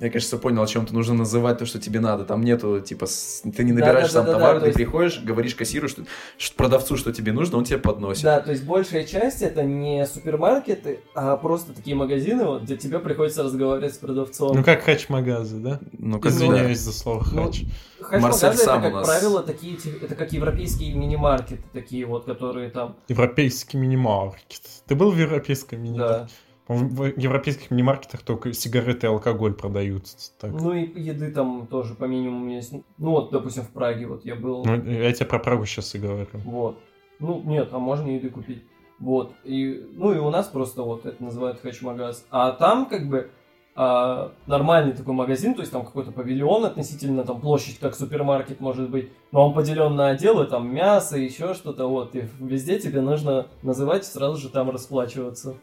[0.00, 2.24] Я, кажется, понял, о чем-то нужно называть то, что тебе надо.
[2.24, 4.66] Там нету, типа, с- ты не Да, набираешь да, сам да, да, товар, да, ты
[4.66, 6.02] есть- приходишь, говоришь кассиру, что,
[6.36, 8.24] что продавцу, что тебе нужно, он тебе подносит.
[8.24, 12.98] Да, то есть большая часть это не супермаркеты, а просто такие магазины, вот, где тебе
[12.98, 14.56] приходится разговаривать с продавцом.
[14.56, 15.80] Ну, как хач-магазы, да?
[15.92, 17.62] Ну, как Извиняюсь за слово Ну, хач.
[18.00, 19.08] Хач-магазы Марсель сам это, у как нас.
[19.08, 24.60] правило, такие, это как европейские мини-маркеты, такие вот, которые там, Европейский мини-маркет.
[24.86, 25.84] Ты был в европейском да.
[25.84, 26.34] мини-маркете?
[26.34, 30.32] По-моему, В европейских мини-маркетах только сигареты и алкоголь продаются.
[30.40, 30.50] Так.
[30.52, 32.72] Ну и еды там тоже по минимуму есть.
[32.96, 34.64] Ну вот, допустим, в Праге вот я был.
[34.64, 36.26] Ну, я тебе про Прагу сейчас и говорю.
[36.32, 36.78] Вот.
[37.18, 38.62] Ну, нет, а можно еды купить.
[38.98, 39.34] Вот.
[39.44, 42.26] И, ну и у нас просто вот это называют хачмагаз.
[42.30, 43.30] А там как бы
[43.76, 48.88] а, нормальный такой магазин, то есть там какой-то павильон относительно, там площадь как супермаркет может
[48.88, 53.48] быть, но он поделен на отделы, там мясо, еще что-то, вот, и везде тебе нужно
[53.62, 55.56] называть и сразу же там расплачиваться.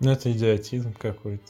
[0.00, 1.42] Ну, это идиотизм какой-то.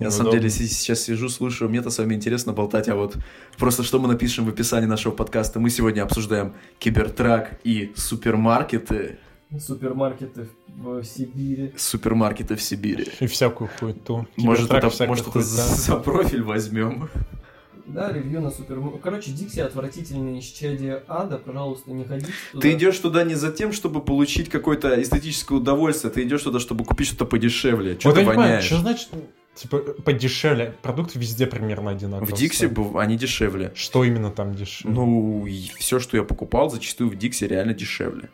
[0.00, 3.16] Я на самом деле сейчас сижу, слушаю, мне-то с вами интересно болтать, а вот
[3.56, 5.60] просто что мы напишем в описании нашего подкаста.
[5.60, 9.18] Мы сегодня обсуждаем кибертрак и супермаркеты,
[9.60, 11.72] Супермаркеты в Сибири.
[11.76, 13.06] супермаркеты в Сибири.
[13.20, 14.26] И всякую хуету.
[14.36, 17.08] Может, это, может, это за профиль возьмем.
[17.86, 18.80] Да, ревью на супер...
[19.02, 22.62] Короче, Дикси отвратительные исчадия ада, пожалуйста, не ходите туда.
[22.62, 26.84] Ты идешь туда не за тем, чтобы получить какое-то эстетическое удовольствие, ты идешь туда, чтобы
[26.84, 27.98] купить что-то подешевле.
[27.98, 28.64] Что Вот ты воняешь?
[28.64, 29.08] что значит,
[29.54, 30.74] типа, подешевле?
[30.82, 32.34] Продукты везде примерно одинаковые.
[32.34, 33.72] В Дикси они дешевле.
[33.74, 34.94] Что именно там дешевле?
[34.94, 35.46] Ну,
[35.78, 38.30] все, что я покупал, зачастую в Дикси реально дешевле.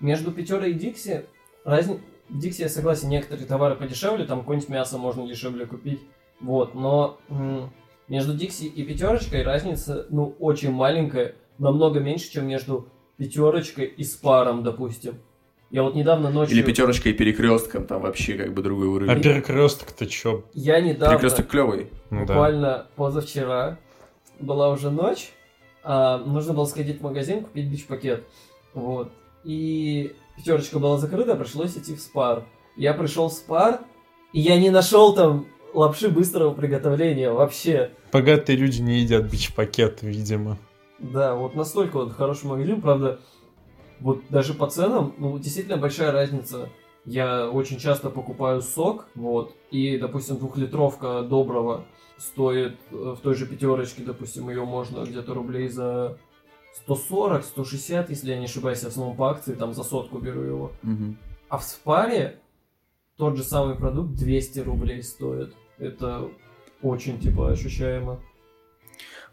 [0.00, 1.26] Между пятерой и Дикси
[1.64, 2.00] разни...
[2.30, 6.00] В Дикси, я согласен, некоторые товары подешевле, там какое-нибудь мясо можно дешевле купить.
[6.40, 7.20] Вот, но
[8.08, 14.62] между Дикси и пятерочкой разница, ну, очень маленькая, намного меньше, чем между пятерочкой и спаром,
[14.62, 15.14] допустим.
[15.70, 16.56] Я вот недавно ночью...
[16.56, 19.22] Или пятерочка и перекрестком, там вообще как бы другой А уровень.
[19.22, 20.44] перекресток-то чё?
[20.52, 21.14] Я недавно...
[21.16, 21.90] Перекресток клевый.
[22.10, 22.26] Ну да.
[22.26, 23.78] буквально позавчера
[24.38, 25.32] была уже ночь,
[25.82, 28.24] а, нужно было сходить в магазин, купить бич-пакет.
[28.72, 29.10] Вот.
[29.42, 32.44] И пятерочка была закрыта, пришлось идти в спар.
[32.76, 33.80] Я пришел в спар,
[34.32, 37.90] и я не нашел там лапши быстрого приготовления вообще.
[38.12, 40.56] Богатые люди не едят бич-пакет, видимо.
[40.98, 43.20] Да, вот настолько вот хороший магазин, правда,
[44.00, 46.68] вот даже по ценам, ну, действительно большая разница.
[47.04, 51.84] Я очень часто покупаю сок, вот, и, допустим, двухлитровка доброго
[52.16, 56.16] стоит э, в той же пятерочке, допустим, ее можно где-то рублей за
[56.84, 60.40] 140, 160, если я не ошибаюсь, я в основном по акции, там за сотку беру
[60.40, 60.72] его.
[60.82, 61.18] Мгм.
[61.48, 62.40] А в спаре
[63.16, 65.54] тот же самый продукт 200 рублей стоит.
[65.78, 66.28] Это
[66.82, 68.20] очень, типа, ощущаемо.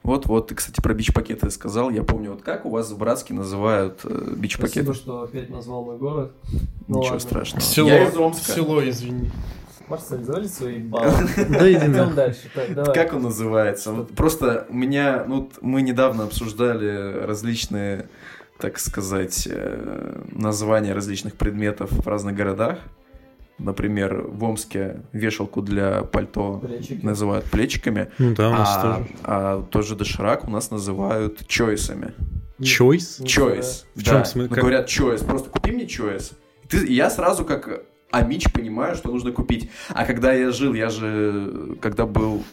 [0.03, 1.91] Вот-вот, ты, кстати, про бич-пакеты сказал.
[1.91, 4.83] Я помню, вот как у вас в Братске называют э, бич-пакеты?
[4.85, 6.31] Спасибо, что опять назвал мой город.
[6.87, 7.19] Ну Ничего ладно.
[7.19, 7.61] страшного.
[7.61, 8.51] Село, Я из Омска.
[8.51, 9.29] село, извини.
[9.87, 11.11] Марсель, завали свои баллы.
[11.49, 12.49] Да Идем дальше.
[12.95, 13.93] Как он называется?
[14.15, 18.09] Просто у меня, ну, мы недавно обсуждали различные,
[18.57, 22.79] так сказать, э, названия различных предметов в разных городах.
[23.63, 27.05] Например, в Омске вешалку для пальто Плечики.
[27.05, 29.09] называют плечиками, Ну да, у нас а, тоже.
[29.23, 32.13] а тоже доширак у нас называют чойсами.
[32.61, 33.19] Чойс?
[33.19, 33.85] Не Choice.
[33.95, 34.11] В да.
[34.11, 34.49] чём смысл?
[34.49, 36.33] Ну, Как- говорят choice, просто купи мне choice.
[36.63, 39.69] И, ты- и я сразу как амич понимаю, что нужно купить.
[39.89, 42.43] А когда я жил, я же, когда был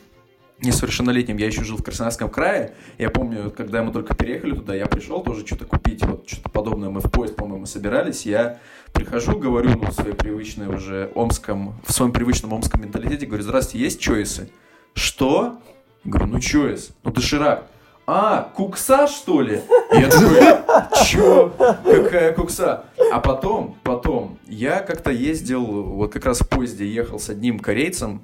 [0.61, 2.75] несовершеннолетним, я еще жил в Краснодарском крае.
[2.99, 6.91] Я помню, когда мы только переехали туда, я пришел тоже что-то купить, вот что-то подобное.
[6.91, 8.27] Мы в поезд, по-моему, собирались.
[8.27, 8.59] Я
[8.93, 13.85] прихожу, говорю, ну, в своей привычной уже омском, в своем привычном омском менталитете, говорю, здравствуйте,
[13.85, 14.51] есть чойсы?
[14.95, 15.59] Что?
[16.05, 17.67] Говорю, ну чойс, ну доширак.
[18.07, 19.61] А, кукса, что ли?
[19.93, 21.53] Я такой, чё?
[21.85, 22.87] Какая кукса?
[23.13, 28.23] А потом, потом, я как-то ездил, вот как раз в поезде ехал с одним корейцем,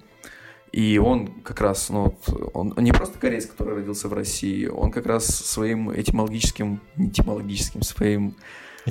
[0.75, 4.91] и он как раз, ну, вот, он, не просто корейец, который родился в России, он
[4.91, 8.35] как раз своим этимологическим, не этимологическим, своим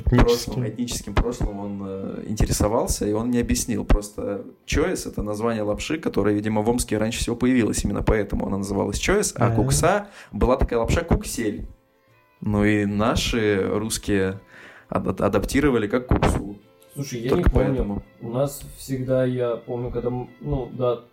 [0.04, 0.68] прошлым, Этнический.
[0.70, 3.84] этническим прошлым он э, интересовался, и он мне объяснил.
[3.84, 7.84] Просто choice— это название лапши, которая, видимо, в Омске раньше всего появилась.
[7.84, 9.54] Именно поэтому она называлась choice, а А.
[9.54, 11.66] кукса была такая лапша куксель.
[12.40, 14.40] Ну и наши русские
[14.88, 16.56] ад- адаптировали как куксу.
[16.94, 17.68] Слушай, я Только не помню.
[17.68, 18.02] поэтому.
[18.20, 21.04] У нас всегда, я помню, когда, ну, до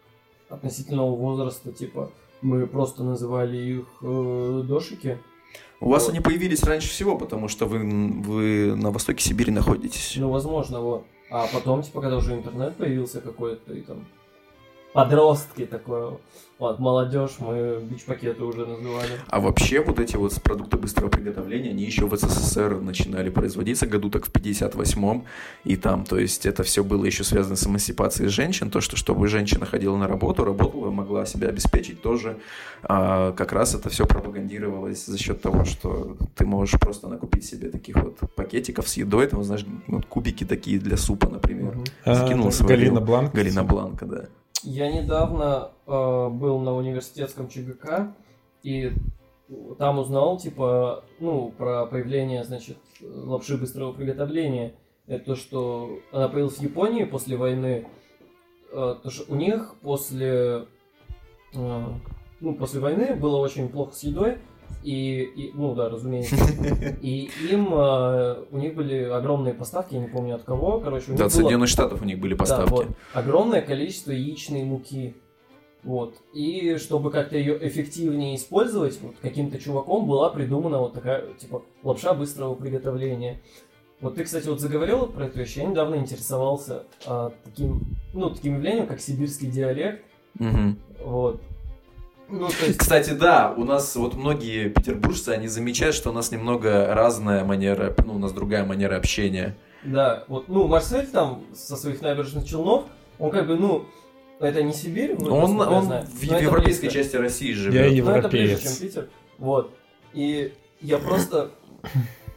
[0.51, 2.11] относительного возраста, типа,
[2.41, 5.17] мы просто называли их э, дошики.
[5.79, 6.11] У вас Вот.
[6.11, 10.15] они появились раньше всего, потому что вы, вы на востоке Сибири находитесь.
[10.17, 11.05] Ну, возможно, вот.
[11.29, 14.05] А потом, типа, когда уже интернет появился какой-то, и там
[14.93, 16.17] подростки такое,
[16.61, 19.19] вот, молодежь, мы бич-пакеты уже называли.
[19.29, 24.11] А вообще вот эти вот продукты быстрого приготовления, они еще в СССР начинали производиться году
[24.11, 25.25] так в 58-м,
[25.63, 29.27] и там, то есть это все было еще связано с эмансипацией женщин, то, что чтобы
[29.27, 32.37] женщина ходила на работу, работала, могла себя обеспечить, тоже
[32.83, 37.69] а, как раз это все пропагандировалось за счет того, что ты можешь просто накупить себе
[37.69, 41.73] таких вот пакетиков с едой, там, знаешь, вот кубики такие для супа, например.
[41.73, 41.83] Мгм.
[42.05, 42.77] А, Закинул, так, сварил.
[42.77, 43.33] Галина Бланк.
[43.33, 44.25] Галина Бланка, да.
[44.63, 48.13] Я недавно э, был на университетском ЧГК,
[48.63, 48.91] и
[49.79, 54.75] там узнал, типа, ну, про появление, значит, лапши быстрого приготовления.
[55.07, 57.87] Это то, что она появилась в Японии после войны.
[58.71, 60.67] Э, то, что у них после,
[61.53, 61.85] э,
[62.39, 64.37] ну, после войны было очень плохо с едой,
[64.83, 66.35] и, и- ну да, разумеется.
[67.01, 71.15] И им, э, у них были огромные поставки, я не помню от кого, короче, у
[71.15, 72.69] Да, от было Соединенных Штатов у них были да, поставки.
[72.69, 72.87] вот.
[73.13, 75.15] Огромное количество яичной муки.
[75.83, 76.15] Вот.
[76.33, 82.13] И чтобы как-то ее эффективнее использовать, вот каким-то чуваком была придумана вот такая, типа, лапша
[82.13, 83.41] быстрого приготовления.
[83.99, 85.57] Вот ты, кстати, вот заговорил про эту вещь.
[85.57, 87.81] Я недавно интересовался а, таким,
[88.13, 90.03] ну, таким явлением, как сибирский диалект.
[90.39, 90.77] Мгм.
[91.03, 91.41] Вот.
[92.31, 96.93] Ну, есть, Кстати, да, у нас вот многие петербуржцы, они замечают, что у нас немного
[96.93, 99.55] разная манера, ну, у нас другая манера общения.
[99.83, 102.85] да, вот, ну, Марсель там со своих набережных Челнов,
[103.19, 103.85] он как бы, ну,
[104.39, 106.99] это не Сибирь, ну, Он, я он знаю, в но это европейской близко.
[106.99, 107.93] части России Я живет.
[107.93, 108.77] и- Ну, это ближе, Европеец.
[108.77, 109.09] чем Питер.
[109.37, 109.71] Вот.
[110.13, 111.51] И я просто,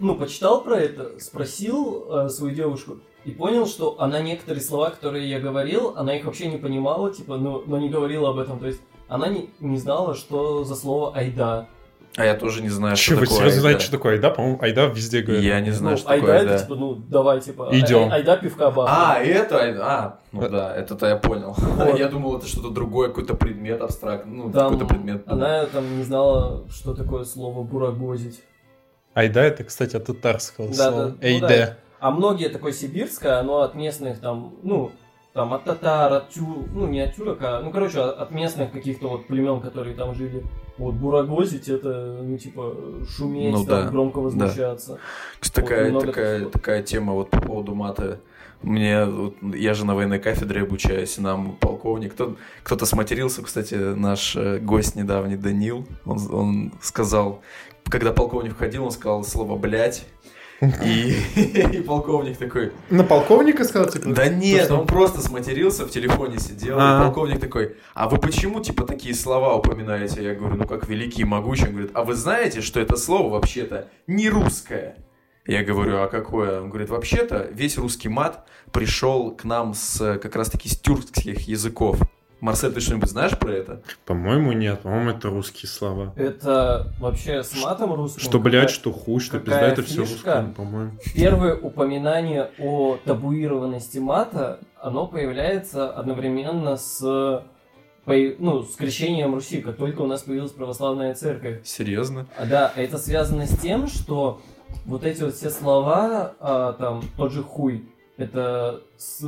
[0.00, 5.28] ну, почитал про это, спросил э, свою девушку и понял, что она некоторые слова, которые
[5.30, 8.59] я говорил, она их вообще не понимала, типа, ну, но не говорила об этом.
[8.59, 8.80] То есть
[9.14, 11.66] она не, не знала, что за слово айда.
[12.16, 13.83] А я тоже не знаю, Че, что вы такое серьезно знаете, айда.
[13.88, 14.31] что такое айда?
[14.31, 15.42] По-моему, айда везде говорят.
[15.44, 16.62] Я не знаю, ну, что айда такое это айда.
[16.62, 18.05] типа, ну, давай, типа, Идём.
[18.12, 18.92] ай- айда пивка баха.
[19.16, 19.85] А, это айда.
[19.85, 21.57] А, ну да, это-то я понял.
[21.59, 21.98] Вот.
[21.98, 24.33] Я думал, это что-то другое, какой-то предмет абстрактный.
[24.37, 25.22] Ну, Там какой-то предмет.
[25.27, 28.40] она там не знала, что такое слово бурагозить.
[29.14, 31.07] Айда это, кстати, от татарского Да, слова.
[31.20, 31.77] да, ну да.
[31.98, 34.92] А многие такое сибирское, оно от местных там, ну,
[35.35, 38.70] там от татар, от тю, ну не от тюрок, а, ну короче, от от местных
[38.70, 40.44] каких-то вот племен, которые там жили.
[40.79, 42.75] Вот бурагозить это, ну типа,
[43.09, 44.99] шуметь, Ну там, да, громко возмущаться.
[45.40, 46.53] Кстати, такая, много такая, таких.
[46.53, 48.20] такая тема вот по поводу мата.
[48.62, 54.37] Мне, вот, я же на военной кафедре обучаюсь, нам полковник, кто, кто-то сматерился, кстати, наш
[54.37, 57.42] э, гость недавний Данил, он, он сказал,
[57.90, 60.07] когда полковник входил, он сказал слово «блядь»,
[60.61, 61.17] и,
[61.73, 64.09] и полковник такой, На полковника сказал, типа?
[64.14, 64.77] да нет, что?
[64.79, 67.01] он просто сматерился, в телефоне сидел, А.
[67.01, 70.23] и полковник такой, а вы почему, типа, такие слова упоминаете?
[70.23, 71.64] Я говорю, ну как великий и могучий.
[71.67, 74.97] Он говорит, а вы знаете, что это слово вообще-то не русское?
[75.47, 76.61] Я говорю, а какое?
[76.62, 81.99] Он говорит, вообще-то весь русский мат пришел к нам с как раз-таки с тюркских языков.
[82.44, 83.80] Марсель, ты что-нибудь знаешь про это?
[84.04, 84.80] По-моему, нет.
[84.80, 86.12] По-моему, это русские слова.
[86.14, 88.20] Это вообще с матом русским.
[88.20, 90.90] Что, блядь, какая- что хуй, что пизда, это все русское, по-моему.
[91.14, 97.00] Первое упоминание о табуированности мата, оно появляется одновременно с,
[98.07, 101.61] ну, с крещением Руси, как только у нас появилась православная церковь.
[101.64, 102.26] Серьезно?
[102.37, 104.42] А, Да, это связано с тем, что
[104.85, 109.24] вот эти вот все слова, а, там, тот же хуй, это с...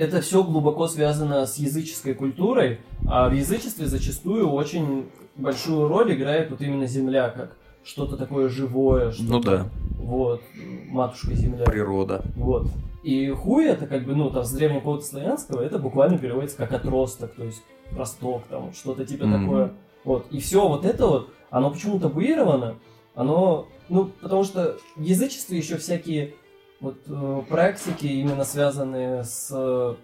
[0.00, 6.50] Это все глубоко связано с языческой культурой, а в язычестве зачастую очень большую роль играет
[6.50, 9.66] вот именно земля, как что-то такое живое, что Ну да,
[9.98, 10.40] вот,
[10.88, 11.66] матушка земля.
[11.66, 12.22] природа.
[12.34, 12.68] Вот.
[13.02, 16.72] И хуй это как бы, ну, там, с древнего какого-то славянского, это буквально переводится как
[16.72, 17.60] отросток, то есть
[17.94, 19.42] росток, там, что-то типа Мгм.
[19.44, 19.72] такое.
[20.04, 20.26] Вот.
[20.30, 22.76] И все вот это вот, оно почему табуировано,
[23.14, 26.32] оно, ну, потому что в язычестве еще всякие
[26.80, 29.94] вот э, практики, именно связанные с э,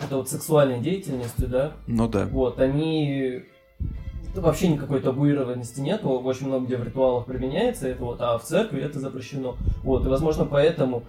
[0.00, 2.26] это вот сексуальной деятельностью, да, Ну да.
[2.26, 3.42] вот, они
[4.34, 8.80] вообще никакой табуированности нет, очень много где в ритуалах применяется это вот, а в церкви
[8.82, 9.56] это запрещено.
[9.82, 11.02] Вот, и возможно поэтому,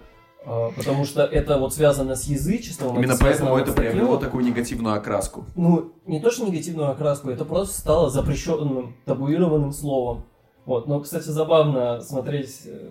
[0.44, 2.96] а, потому что это вот связано с язычеством.
[2.96, 5.44] Именно связано поэтому это приобрело вот- такую негативную окраску.
[5.54, 10.24] ну, не то, что негативную окраску, это просто стало запрещенным, табуированным словом.
[10.66, 12.90] Вот, но, кстати, забавно смотреть э,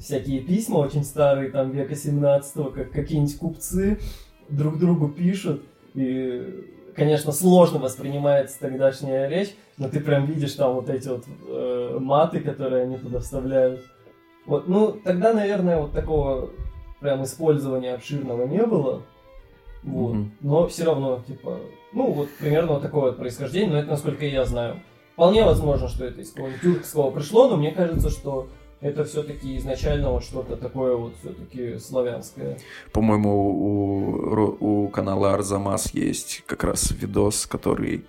[0.00, 3.98] всякие письма очень старые, там, века 17 как какие-нибудь купцы
[4.48, 5.62] друг другу пишут,
[5.94, 11.98] и, конечно, сложно воспринимается тогдашняя речь, но ты прям видишь там вот эти вот э,
[12.00, 13.82] маты, которые они туда вставляют.
[14.46, 16.50] Вот, ну, тогда, наверное, вот такого
[17.00, 19.02] прям использования обширного не было.
[19.82, 20.14] Вот.
[20.14, 20.32] Мгм.
[20.40, 21.58] Но все равно, типа,
[21.92, 24.80] ну, вот примерно вот такое вот происхождение, но это насколько я знаю.
[25.14, 28.48] Вполне возможно, что это из какого-нибудь тюркского пришло, но мне кажется, что
[28.80, 32.58] это все-таки изначально вот что-то такое вот все-таки славянское.
[32.92, 38.04] По-моему, у, у канала Арзамас есть как раз видос, который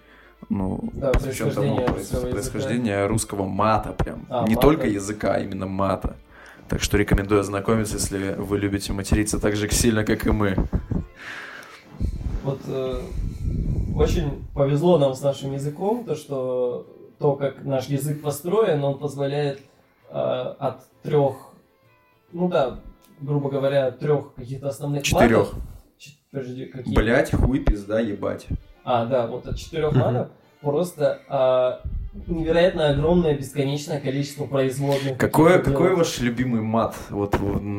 [0.50, 2.32] ну, Да, посвящен тому происхождение русского языка.
[2.32, 4.26] происхождения русского мата прям.
[4.30, 4.68] А, Не мата.
[4.68, 6.16] только языка, а именно мата.
[6.70, 10.56] Так что рекомендую ознакомиться, если вы любите материться так же сильно, как и мы.
[12.44, 13.02] Вот э,
[13.96, 16.86] очень повезло нам с нашим языком, то что
[17.20, 19.60] то, как наш язык построен, он позволяет
[20.12, 21.36] от трех,
[22.32, 22.80] ну да,
[23.20, 25.54] грубо говоря, трех каких-то основных Четырех.
[25.54, 25.56] матов.
[26.32, 26.94] Подожди, какие?
[26.96, 28.48] Блять, хуй, пизда, ебать.
[28.84, 30.30] А, да, вот от четырех матов
[30.62, 31.82] просто а,
[32.28, 35.18] невероятно огромное бесконечное количество производных.
[35.18, 36.96] Какой, какой ваш любимый мат?
[37.10, 37.36] Вот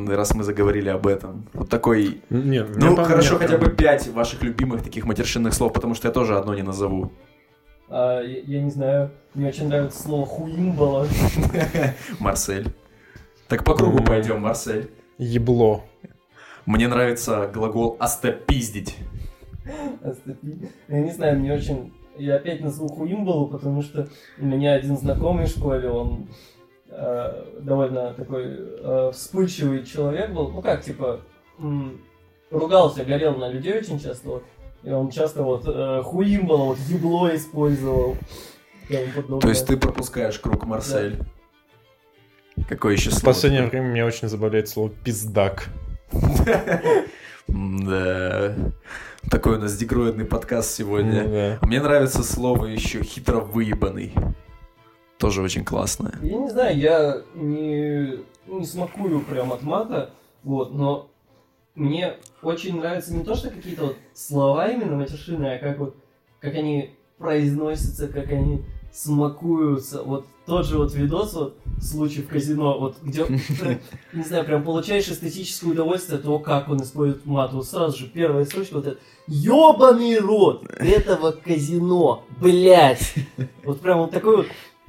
[0.09, 1.49] раз мы заговорили об этом.
[1.53, 2.23] Вот такой.
[2.31, 5.95] Не, у меня, Ну, хорошо, нет хотя бы пять ваших любимых таких матершинных слов, потому
[5.95, 7.13] что я тоже одно не назову.
[7.91, 11.07] А, я, я не знаю, мне очень нравится слово хуимбала.
[12.19, 12.69] Марсель.
[13.49, 14.91] Так по кругу пойдем, Марсель.
[15.17, 15.85] Ебло.
[16.67, 18.97] Мне нравится глагол «остопиздить».
[20.03, 20.69] Остапи.
[20.89, 21.93] Я не знаю, мне очень...
[22.17, 26.29] Я опять назову хуимбалу, потому что у меня один знакомый в школе, он
[26.91, 30.51] э, довольно такой э, вспыльчивый человек был.
[30.51, 31.21] Ну как, типа,
[31.59, 32.01] м,
[32.51, 34.43] ругался, горел на людей очень часто.
[34.89, 38.17] И он часто вот э, хуимбало, вот ебло использовал.
[38.89, 41.19] То есть ты пропускаешь круг Марсель.
[42.71, 43.35] Какое еще В слово?
[43.35, 45.69] последнее время меня очень забавляет слово «пиздак».
[47.49, 48.55] Да.
[49.31, 51.59] Такой у нас дегроидный подкаст сегодня.
[51.61, 51.67] Да.
[51.67, 54.15] Мне нравится слово еще хитро выебанный.
[55.19, 56.15] Тоже очень классное.
[56.23, 60.11] Я не знаю, я не, не смакую прям от мата,
[60.45, 61.11] вот, но
[61.79, 65.97] мне очень нравятся не то, что какие-то вот слова именно матершинные, а как вот,
[66.41, 70.03] как они произносятся, как они смакуются.
[70.03, 73.27] Вот тот же вот видос, вот, случай в казино, вот, где,
[74.13, 77.53] не знаю, прям получаешь эстетическое удовольствие от того, как он использует мат.
[77.53, 83.15] Вот сразу же первая строчка, вот это, ёбаный рот этого казино, блядь.
[83.65, 84.47] Вот прям вот такой вот,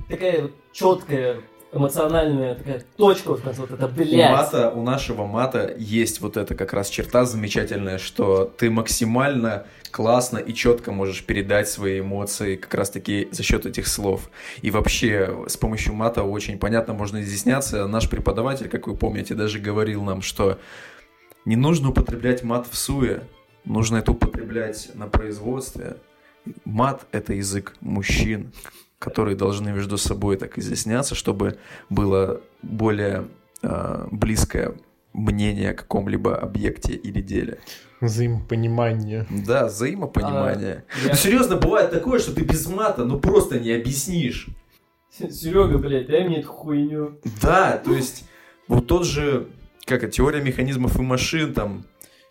[0.07, 1.41] такая вот четкая
[1.71, 4.31] эмоциональная такая точка в конце, вот это, У блядь.
[4.31, 10.37] мата, у нашего мата есть вот эта как раз черта замечательная, что ты максимально классно
[10.37, 14.29] и четко можешь передать свои эмоции как раз таки за счет этих слов.
[14.61, 17.87] И вообще с помощью мата очень понятно можно изъясняться.
[17.87, 20.59] Наш преподаватель, как вы помните, даже говорил нам, что
[21.45, 23.23] не нужно употреблять мат в суе,
[23.65, 25.97] нужно это употреблять на производстве.
[26.65, 28.51] Мат– это язык мужчин,
[28.99, 31.57] которые должны между собой так изъясняться, чтобы
[31.89, 33.27] было более
[33.63, 34.75] э, близкое
[35.13, 37.59] мнение о каком-либо объекте или деле.
[38.01, 39.25] Взаимопонимание.
[39.29, 40.83] Да, взаимопонимание.
[40.89, 44.47] А, я- Ну, серьезно, бывает такое, что ты без мата, ну просто не объяснишь.
[45.11, 47.19] Серега, блядь, дай мне эту хуйню.
[47.41, 48.25] Да, то есть
[48.67, 49.47] вот тот же,
[49.85, 51.85] как это, теория механизмов и машин, там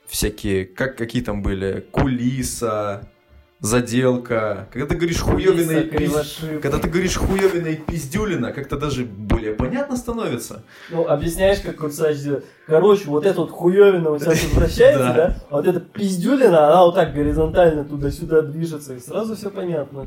[0.06, 3.10] всякие, как какие там были, кулиса,
[3.60, 4.68] заделка.
[4.72, 6.40] Когда ты говоришь хуёвина и пиз-.
[6.62, 10.62] Когда ты говоришь хуёвина и пиздюлина, как-то даже более понятно становится.
[10.90, 12.44] Ну, объясняешь, как курсач делает.
[12.66, 15.36] Короче, вот эта вот хуёвина у тебя тут вращается, Да.
[15.50, 20.06] А вот эта пиздюлина, она вот так горизонтально туда-сюда движется, и сразу все понятно.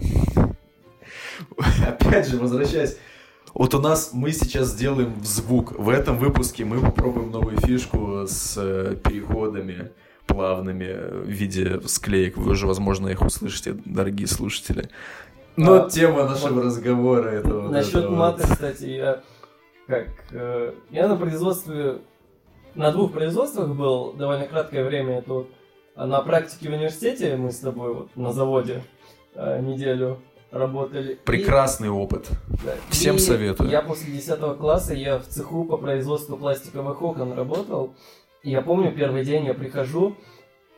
[1.88, 2.98] Опять же, возвращаясь.
[3.54, 5.78] Вот у нас мы сейчас сделаем звук.
[5.78, 9.92] В этом выпуске мы попробуем новую фишку с э, переходами
[10.32, 12.38] плавными э, в виде склеек.
[12.38, 14.90] Вы уже, возможно, их услышите, дорогие слушатели.
[15.58, 18.18] Но А, тема нашего разговора это вот Насчет это вот.
[18.18, 19.22] мата, кстати, я
[19.88, 22.00] как э, я на производстве
[22.76, 25.20] на двух производствах был довольно краткое время.
[25.20, 25.50] Это вот
[25.96, 28.82] а на практике в университете мы с тобой вот на заводе
[29.36, 30.20] э, неделю
[30.52, 31.14] работали.
[31.14, 32.30] И- Прекрасный опыт.
[32.66, 32.76] Да.
[32.90, 33.70] Всем И советую.
[33.70, 37.94] Я после 10 класса, я в цеху по производству пластиковых окон работал.
[38.44, 40.16] И я помню, первый день я прихожу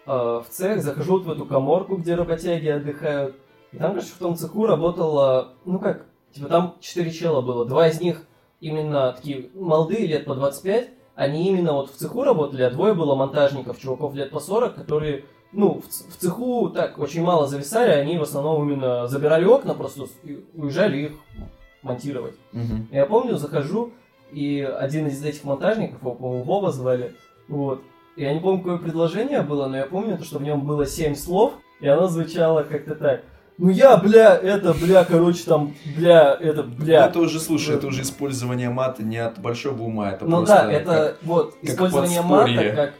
[0.06, 3.36] э, в цех, захожу вот в эту коморку, где работяги отдыхают.
[3.72, 7.66] И там, короче, в том цеху работало, ну как, типа там 4 чела было.
[7.66, 8.24] Два из них
[8.60, 10.90] именно такие молодые, лет по 25.
[11.16, 15.26] Они именно вот в цеху работали, а двое было монтажников, чуваков лет по 40, которые
[15.54, 20.44] ну, в, цеху так очень мало зависали, они в основном именно забирали окна просто и
[20.56, 21.12] уезжали их
[21.84, 22.36] монтировать.
[22.52, 22.88] Мгм.
[22.92, 23.92] Я помню, захожу,
[24.32, 27.14] и один из этих монтажников, его, по-моему, Вова звали,
[27.48, 27.82] вот.
[28.16, 31.16] Я не помню, какое предложение было, но я помню, то, что в нем было семь
[31.16, 33.24] слов, и оно звучало как-то так.
[33.58, 37.06] Ну я, бля, это, бля, короче, там, бля, это, бля.
[37.08, 40.72] Это уже, слушай, это уже использование мата не от большого ума, это Ну просто да,
[40.72, 42.56] это как- вот как использование подспорье.
[42.58, 42.94] мата как,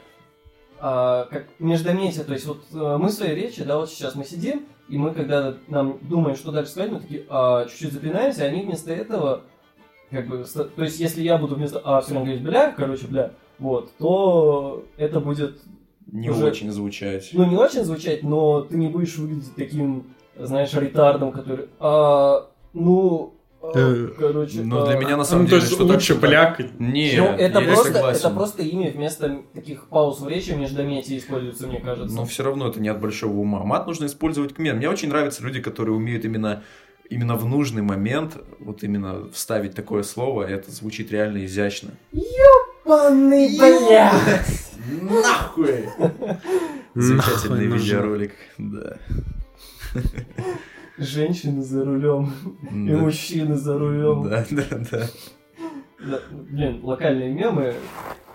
[0.80, 2.24] а, как междометие.
[2.24, 5.12] То есть вот э, мы в своей речи, да, вот сейчас мы сидим, и мы
[5.12, 9.42] когда нам думаем, что дальше сказать, мы такие а, чуть-чуть запинаемся, а они вместо этого,
[10.10, 13.30] как бы, то есть если я буду вместо а все время говорить бля, короче, бля,
[13.58, 15.60] вот, то это будет,
[16.10, 17.30] не уже- очень звучать.
[17.32, 20.04] ну не очень звучать, но ты не будешь выглядеть таким,
[20.38, 25.48] знаешь, ретардом, который, а, ну, а, Э, короче, Но для а, меня на самом Ну,
[25.48, 26.78] то деле, есть что лучше плякать.
[26.78, 28.18] Не, ну, это, я просто, согласен.
[28.26, 32.14] это просто имя вместо таких пауз в речи междометий используется, мне кажется.
[32.14, 33.64] Но все равно это не от большого ума.
[33.64, 34.76] Мат нужно использовать к мере.
[34.76, 36.62] Мне очень нравятся люди, которые умеют именно
[37.10, 41.90] именно в нужный момент вот именно вставить такое слово, и это звучит реально изящно.
[42.84, 44.72] Ёбаный, блядь!
[45.02, 45.88] Нахуй!
[46.94, 48.98] Замечательный видеоролик, да.
[50.98, 52.32] Женщины за рулем
[52.70, 54.28] и мужчины за рулем.
[54.28, 56.20] Да, да, да.
[56.30, 57.74] Блин, локальные мемы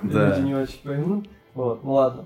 [0.02, 0.30] Да.
[0.36, 1.30] люди не очень поймут.
[1.54, 2.26] Вот, ну ладно.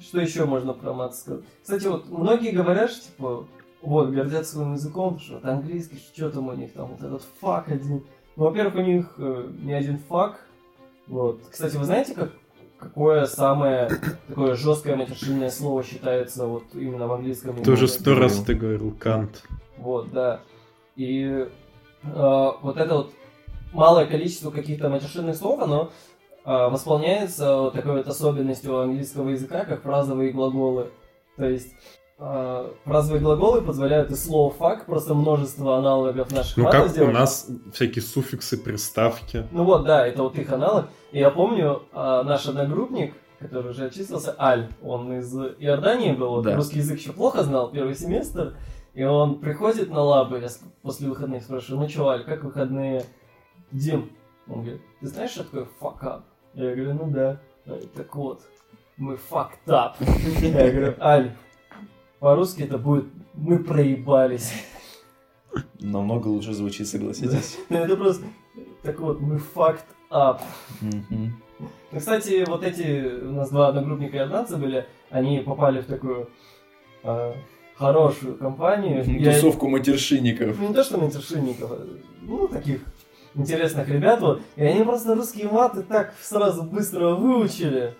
[0.00, 1.44] Что еще можно про мат сказать?
[1.62, 3.46] Кстати, вот многие говорят, что, типа,
[3.82, 7.68] вот, гордятся своим языком, что это английский, что там у них там, вот этот фак
[7.68, 8.04] один.
[8.36, 10.40] Ну, во-первых, у них э, не один фак.
[11.08, 11.40] Вот.
[11.50, 12.30] Кстати, вы знаете, как,
[12.78, 13.90] какое самое
[14.28, 17.86] такое жесткое матершинное слово считается вот именно в английском языке?
[17.86, 19.42] сто раз ты говорил Кант.
[19.76, 20.40] Вот, да.
[20.96, 21.48] И э,
[22.02, 23.12] вот это вот
[23.72, 25.90] малое количество каких-то матершинных слов, оно
[26.44, 30.90] а, восполняется вот такой вот особенностью английского языка, как фразовые глаголы.
[31.36, 31.74] То есть
[32.18, 37.14] фразовые глаголы позволяют из слова фак просто множество аналогов наших Ну, как у сделать.
[37.14, 39.46] нас всякие суффиксы, приставки.
[39.52, 40.86] Ну вот, да, это вот их аналог.
[41.12, 46.56] И я помню, а, наш одногруппник, который уже отчислился, Аль, он из Иордании был, Да.
[46.56, 48.56] русский язык еще плохо знал, первый семестр,
[48.94, 50.48] и он приходит на лабы, я
[50.82, 53.04] после выходных спрашиваю, ну чё, Аль, как выходные?
[53.70, 54.10] Дим,
[54.48, 56.22] он говорит, ты знаешь, что такое up?
[56.54, 57.38] Я говорю, ну да.
[57.94, 58.40] Так вот,
[58.96, 59.16] мы
[59.66, 59.92] up.
[60.40, 61.32] Я говорю, Аль,
[62.20, 64.52] по-русски это будет мы проебались.
[65.80, 67.58] Намного лучше звучит, согласитесь.
[67.68, 68.24] Это просто,
[68.82, 69.40] так вот, мы
[70.10, 70.40] up.
[70.80, 71.40] Мгм.
[71.92, 76.28] Ну, кстати, вот эти у нас два одногруппника иорданца были, они попали в такую
[77.02, 77.34] а,
[77.76, 79.04] хорошую компанию.
[79.20, 80.58] Я- Тусовку матершинников.
[80.58, 81.86] Ну, не то, что матершинников, а,
[82.22, 82.80] ну, таких
[83.34, 84.40] интересных ребят, вот.
[84.56, 87.94] И они просто русские маты так сразу быстро выучили.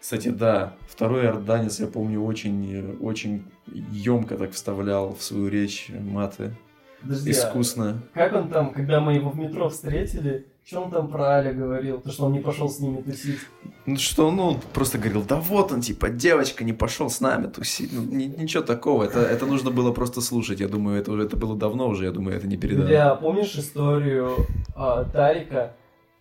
[0.00, 3.44] Кстати, да, второй орданец, я помню, очень, очень
[3.92, 6.54] емко так вставлял в свою речь маты.
[7.02, 8.02] Подожди, а Искусно.
[8.14, 12.00] как он там, когда мы его в метро встретили, что он там про Аля говорил?
[12.00, 13.38] То, что он не пошел с ними тусить.
[13.86, 17.90] Ну что, ну, просто говорил, да вот он, типа, девочка не пошел с нами тусить.
[17.92, 20.60] Ну, ни- ничего такого, это, это нужно было просто слушать.
[20.60, 22.86] Я думаю, это уже это было давно уже, я думаю, это не передано.
[22.86, 25.74] Бля, помнишь историю а, Тарика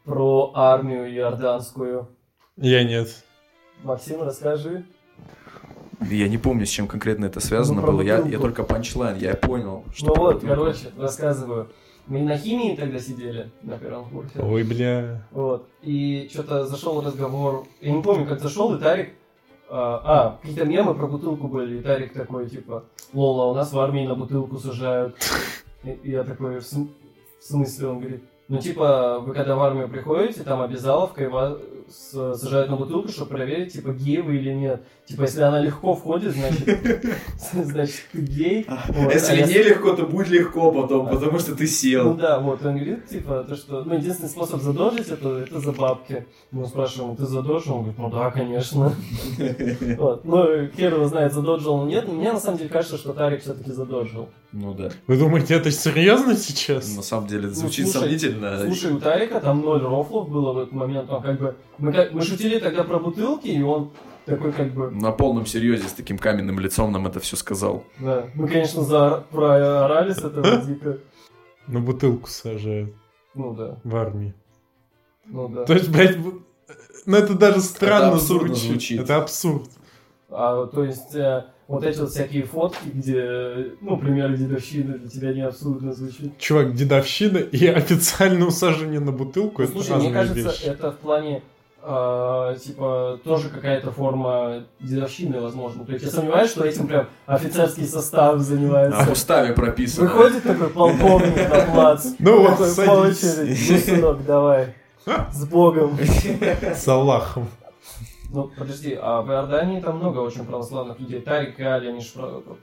[0.05, 2.09] про армию иорданскую?
[2.57, 3.23] Я нет.
[3.84, 4.86] Максим, расскажи.
[6.09, 8.01] Я не помню, с чем конкретно это связано Ну, было.
[8.01, 10.07] Я, я только панчлайн, я понял, что...
[10.07, 10.47] Ну вот, бутылку.
[10.55, 11.69] короче, рассказываю.
[12.07, 14.39] Мы на химии тогда сидели на первом курсе.
[14.39, 15.21] Ой, бля.
[15.32, 15.67] Вот.
[15.82, 17.65] И что-то зашел разговор.
[17.82, 19.09] Я не помню, как зашел, и Тарик.
[19.69, 23.80] А, а, какие-то мемы про бутылку были, и Тарик такой, типа, Лола, у нас в
[23.80, 25.15] армии на бутылку сажают.
[25.84, 26.91] И, и я такой, в, см-
[27.39, 27.88] в смысле?
[27.88, 31.57] Он говорит, ну, типа, вы когда в армию приходите, там обязаловка, и вас
[31.91, 34.81] сажают на бутылку, чтобы проверить, типа, гей вы или нет.
[35.05, 36.79] Типа, если она легко входит, значит,
[37.53, 38.65] значит, ты гей.
[38.89, 39.13] Вот.
[39.13, 42.13] Если А не легко, то будет легко потом, потому что ты Ну сел.
[42.15, 46.25] да, вот, он говорит, типа, то, что, ну, единственный способ задолжить это, это за бабки.
[46.51, 47.73] Мы спрашиваем, ты задолжил?
[47.75, 48.93] Он говорит, ну да, конечно.
[49.97, 50.25] Вот.
[50.25, 52.07] Ну, хер его знает, задолжил он нет.
[52.07, 54.29] но Мне на самом деле кажется, что Тарик все-таки задолжил.
[54.51, 54.89] Ну да.
[55.07, 56.95] Вы думаете, это серьезно сейчас?
[56.95, 58.59] На самом деле, это Ну, звучит слушай, сомнительно.
[58.65, 61.09] Слушай, у Тарика там ноль рофлов было в этот момент.
[61.09, 61.55] Он как бы...
[61.80, 63.91] Мы, как- мы шутили тогда про бутылки, и он
[64.25, 64.91] такой как бы...
[64.91, 67.84] На полном серьезе, с таким каменным лицом нам это все сказал.
[67.99, 68.27] Да.
[68.36, 69.23] Мы, конечно, за...
[69.32, 70.97] проорали с этого дико.
[71.67, 72.93] На бутылку сажают
[73.36, 74.34] Ну да, в армии.
[75.25, 75.65] ну да.
[75.65, 76.17] То есть, блядь,
[77.05, 78.69] ну это даже странно абсурдно звучит.
[78.71, 78.99] звучит.
[79.01, 79.69] Это абсурд.
[80.32, 85.34] А, то есть, э, вот эти вот всякие фотки, где, ну, примеры дедовщины для тебя
[85.34, 86.38] не абсурдно звучит.
[86.38, 90.63] Чувак, дедовщина и официальное усаживание на бутылку это Слушай, мне кажется, вещи.
[90.65, 91.41] это в плане,
[91.82, 95.86] а, типа, тоже какая-то форма дедовщины, возможно.
[95.86, 99.11] То есть я сомневаюсь, что этим прям офицерский состав А в занимается.
[99.11, 100.07] уставе прописано.
[100.07, 102.05] Выходит такой полковник на плац.
[102.19, 103.23] Ну вот, такой, по садись.
[103.23, 103.71] очереди.
[103.71, 104.73] Ну, сынок, давай.
[105.32, 105.97] С Богом.
[105.99, 107.47] С Аллахом.
[108.32, 111.19] Ну, подожди, а в Иордании там много очень православных людей.
[111.21, 112.09] Тарик и Али, они же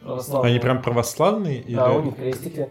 [0.00, 0.50] православные.
[0.50, 1.64] Они прям православные?
[1.68, 2.70] Да, у них крестики.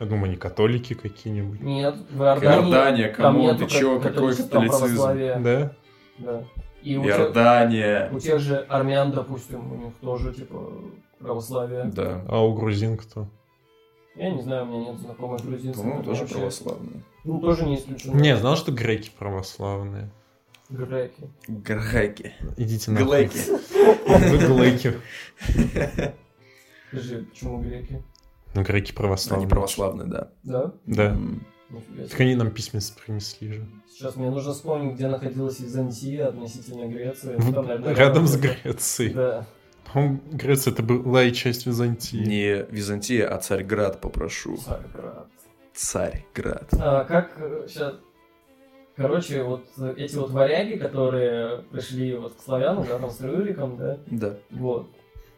[0.00, 1.60] Я думаю, они католики какие-нибудь.
[1.60, 2.72] Нет, в Иордании...
[2.72, 5.42] Иордания, нету ты чё, какой католицизм?
[5.44, 5.72] Да?
[6.18, 6.44] Да.
[6.82, 8.10] И у тех, Иордания.
[8.12, 10.72] у тех же армян, допустим, у них тоже, типа,
[11.18, 11.84] православие.
[11.84, 12.24] Да.
[12.28, 13.28] А у грузин кто?
[14.16, 15.80] Я не знаю, у меня нет знакомых грузинцев.
[15.82, 17.02] По-моему, тоже Вообще, православные.
[17.24, 18.14] Ну, тоже не исключено.
[18.14, 20.10] Не, знал, что греки православные.
[20.68, 21.30] Греки.
[21.48, 22.32] Греки.
[22.56, 23.38] Идите на Глэки.
[24.06, 24.94] Вы глэки.
[26.88, 28.02] Скажи, почему греки?
[28.54, 29.48] Ну, греки Они православные.
[29.48, 30.28] православные, да.
[30.42, 30.72] Да?
[30.86, 31.16] Да.
[31.72, 33.66] Нифига Так они нам письменность принесли же.
[33.90, 37.34] Сейчас мне нужно вспомнить, где находилась Византия относительно Греции.
[37.36, 38.36] В- Там, наверное, Рядом с.
[38.36, 39.14] Грецией.
[39.14, 39.46] Да.
[39.92, 42.16] По-моему, Греция это была и часть Византии.
[42.16, 44.56] Не Византия, а Царьград попрошу.
[44.56, 45.28] Царьград.
[45.74, 46.68] Царьград.
[46.78, 47.36] А, как
[47.68, 47.94] сейчас...
[48.94, 53.78] Короче, вот э, эти вот варяги, которые пришли вот к славянам, да, там с Рюриком,
[53.78, 54.36] да, Да.
[54.50, 54.90] вот.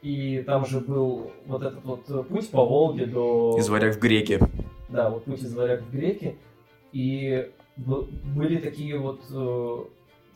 [0.02, 3.56] И там же был вот этот вот э, путь по Волге до...
[3.56, 4.40] Из варяг в греки.
[4.94, 6.36] Да, вот путь из варяг в греки.
[6.92, 9.78] И были такие вот э,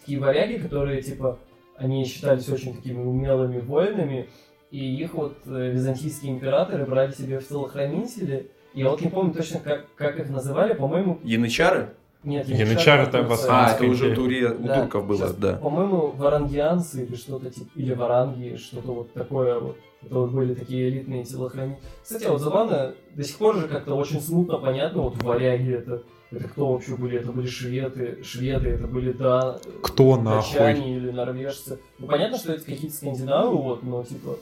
[0.00, 1.38] такие варяги, которые, типа,
[1.76, 4.28] они считались очень такими умелыми воинами,
[4.72, 8.50] и их вот э, византийские императоры брали себе в телохранители.
[8.74, 11.90] Я вот не помню точно, как, как их называли, по-моему, Янычары?
[12.28, 13.50] Нет, Янычары это там в Турция.
[13.50, 15.54] А, это уже туре- у Да, турков было, сейчас, да.
[15.54, 19.76] По-моему, варангианцы или что-то типа, или варанги, что-то вот такое вот.
[20.02, 21.82] Это вот были такие элитные телохранители.
[22.02, 26.46] Кстати, вот забавно, до сих пор же как-то очень смутно понятно, вот варяги это это
[26.46, 27.18] кто вообще были?
[27.18, 30.52] Это были шведы, шведы, это были да, Кто нахуй?
[30.58, 31.78] датчане или норвежцы.
[31.98, 34.36] Ну, понятно, что это какие-то скандинавы, вот, но, типа,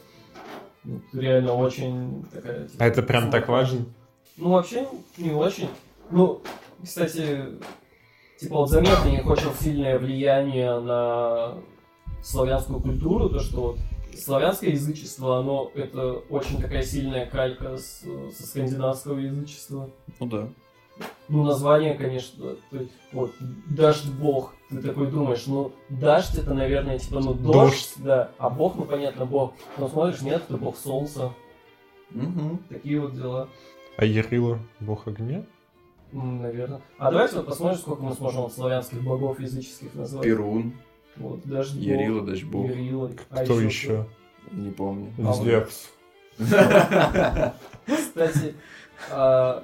[0.84, 2.66] ну, реально очень такая...
[2.66, 3.52] типа, А это прям так суматоха.
[3.52, 3.78] важно?
[4.36, 5.68] Ну, вообще, не очень.
[6.10, 6.42] Ну,
[6.82, 7.40] кстати,
[8.38, 11.54] типа, вот заметно них очень сильное влияние на
[12.22, 13.78] славянскую культуру, то, что вот
[14.18, 18.04] славянское язычество, оно, это очень такая сильная калька с-
[18.34, 19.90] со скандинавского язычества.
[20.20, 20.48] Ну да.
[21.28, 23.30] Ну, название, конечно, то есть, вот,
[23.68, 24.54] дождь бог.
[24.70, 27.92] Ты такой думаешь, ну, дождь это, наверное, типа, ну, дождь, Дождь.
[27.98, 29.52] да, а бог, ну, понятно, бог.
[29.76, 31.32] Но смотришь, нет, это бог солнца.
[32.10, 32.58] Мгм.
[32.70, 33.48] Такие вот дела.
[33.98, 35.44] А Ярила бог огня?
[36.24, 36.80] Наверное.
[36.98, 40.24] А давайте вот посмотрим, сколько мы сможем вот славянских богов языческих назвать.
[40.24, 40.72] Перун,
[41.16, 42.68] Вот, дождь бог, Ярила, дождь бог.
[42.70, 43.10] Ярила.
[43.30, 44.06] А Кто ещё еще?
[44.52, 45.12] Не помню.
[45.18, 45.90] А Зевс.
[47.86, 48.54] Кстати,
[49.10, 49.62] а,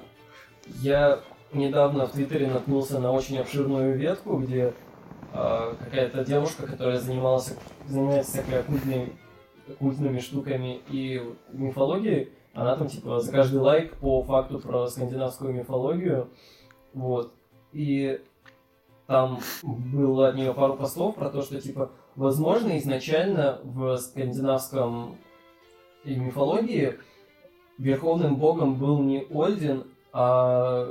[0.81, 1.19] я
[1.53, 4.73] недавно в Твиттере наткнулся на очень обширную ветку, где
[5.31, 7.53] а, какая-то девушка, которая занималась,
[7.87, 9.13] занимается всякой оккультной-
[9.69, 16.29] оккультными штуками и мифологией, она там типа за каждый лайк по факту про скандинавскую мифологию,
[16.93, 17.33] вот,
[17.71, 18.21] и
[19.07, 25.17] там было от нее пару постов про то, что типа возможно изначально в скандинавском
[26.03, 26.99] и мифологии
[27.77, 30.89] верховным богом был не Ольдин, а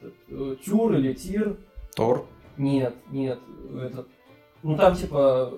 [0.00, 1.58] э, Тюр или Тир.
[1.96, 2.26] Тор.
[2.56, 3.40] Нет, нет,
[3.80, 4.08] этот...
[4.62, 5.52] Ну там типа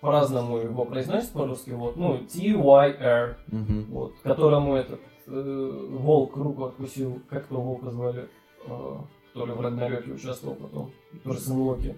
[0.00, 3.84] по-разному его произносят по-русски, вот, ну, T-Y-R, Мгм.
[3.90, 8.28] вот, которому этот э, волк руку откусил, как того волка звали,
[8.66, 8.96] э,
[9.32, 10.90] который в Рагнарёке участвовал потом,
[11.22, 11.96] тоже сын Локи.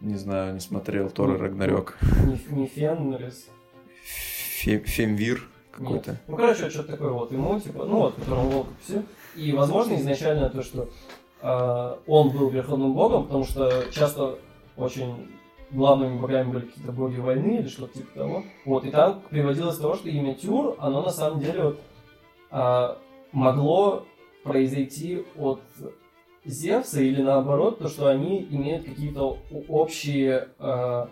[0.00, 1.96] Не знаю, не смотрел Тор и Рагнарёк.
[2.26, 3.48] Не, не Фенрис,
[4.04, 6.16] Фе- Фемвир какой-то.
[6.26, 9.02] Ну, короче, что-то такое вот ему, типа, ну вот, которому волк все.
[9.36, 10.88] И, возможно, изначально то, что
[11.40, 14.38] а, он был верховным богом, потому что часто
[14.76, 15.28] очень
[15.72, 18.44] главными богами были какие-то боги войны или что-то типа того.
[18.64, 21.80] Вот, и там приводилось того, что имя Тюр, оно на самом деле вот,
[22.50, 22.98] а,
[23.32, 24.06] могло
[24.44, 25.60] произойти от
[26.44, 31.08] Зевса или наоборот, то, что они имеют какие-то общие а,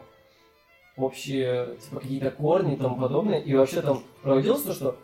[0.96, 3.38] общие, типа, какие-то корни и тому подобное.
[3.38, 4.96] И вообще там проводилось то, что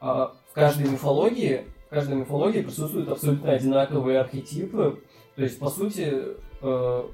[0.00, 5.02] а, в каждой мифологии, в каждой мифологии присутствуют абсолютно одинаковые архетипы.
[5.36, 7.08] То есть, по сути, э,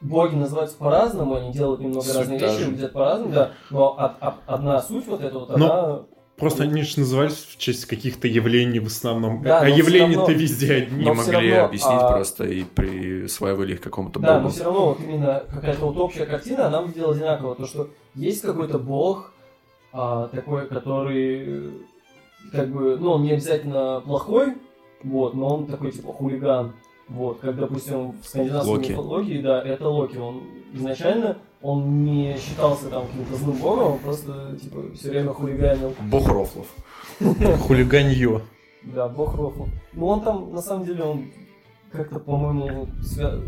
[0.00, 3.50] боги называются по-разному, они делают немного Суть разные вещи, выглядят по-разному, да.
[3.70, 6.02] Но од- од- одна суть вот эта вот, Но- она...
[6.36, 9.40] Просто они же назывались в честь каких-то явлений в основном.
[9.42, 10.98] Да, а но явления-то равно- везде одни.
[10.98, 14.52] Не Но могли равно, объяснить а- просто и присваивали их какому-то Да, но богу.
[14.52, 17.54] все равно вот именно какая-то вот общая картина, она выглядела одинаково.
[17.54, 19.32] То, что есть какой-то бог,
[19.94, 21.70] а, такой, который
[22.52, 24.56] как бы, ну, он не обязательно плохой,
[25.04, 26.74] вот, но он такой, типа, хулиган.
[27.08, 28.90] Вот, как, допустим, в скандинавской Локи.
[28.90, 30.16] мифологии, да, это Локи.
[30.16, 30.42] Он
[30.74, 35.94] изначально, он не считался там каким-то злым богом, он просто, типа, все время хулиганил.
[36.10, 36.66] Бог рофлов.
[37.66, 38.40] Хулиганье.
[38.82, 39.66] Да, бог рофл.
[39.92, 41.30] Ну, он там, на самом деле, он
[41.92, 43.40] как-то, по-моему, свя-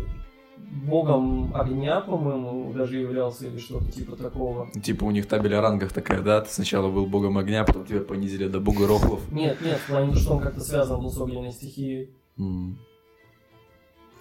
[0.85, 4.69] богом огня, по-моему, даже являлся или что-то типа такого.
[4.83, 6.41] Типа у них табель о рангах такая, да?
[6.41, 9.21] Ты сначала был богом огня, потом тебя понизили до бога рофлов.
[9.31, 12.09] Нет, нет, в плане, что он как-то связан был с огненной стихией.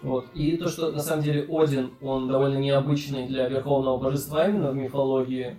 [0.02, 0.26] Вот.
[0.34, 4.76] И то, что на самом деле Один, он довольно необычный для верховного божества именно в
[4.76, 5.56] мифологии,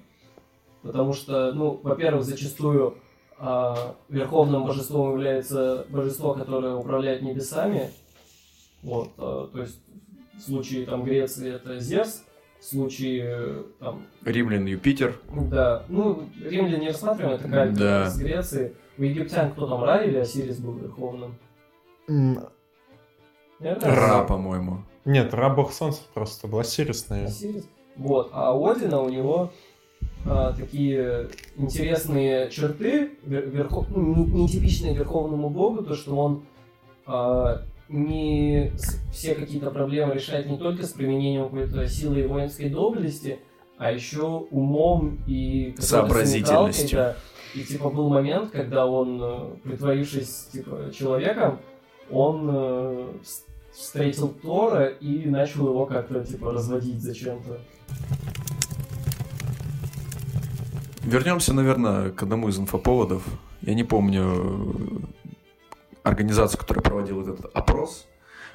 [0.81, 2.97] потому что, ну, во-первых, зачастую
[3.37, 7.89] а, верховным божеством является божество, которое управляет небесами.
[8.81, 9.81] Вот, а, то есть
[10.37, 12.23] в случае там Греции это Зевс,
[12.59, 15.19] в случае там Римлян, Юпитер.
[15.33, 18.09] Да, ну, римляне не рассматриваем, это как Да.
[18.09, 18.75] с Греции.
[18.97, 21.35] У египтян кто там, Ра или Осирис был верховным?
[23.59, 24.79] Ра, по-моему.
[25.05, 26.61] Нет, Ра бог солнца просто была.
[26.61, 27.67] Осирис.
[27.95, 29.51] Вот, а у Одина у него
[30.25, 36.43] а, такие интересные черты, вер- верхо- ну, не- нетипичные верховному богу, то, что он
[37.05, 38.71] а, не
[39.11, 43.39] все какие-то проблемы решает не только с применением какой-то силы и воинской доблести,
[43.77, 46.97] а еще умом и Сообразительностью.
[46.97, 47.15] да.
[47.55, 51.57] И типа был момент, когда он, э, притворившись типа человеком,
[52.11, 53.07] он э,
[53.73, 57.59] встретил Тора и начал его как-то типа разводить зачем-то.
[61.01, 63.23] Вернемся, наверное, к одному из инфоповодов.
[63.61, 65.29] Я не помню э,
[66.03, 68.05] организацию, которая проводила этот опрос,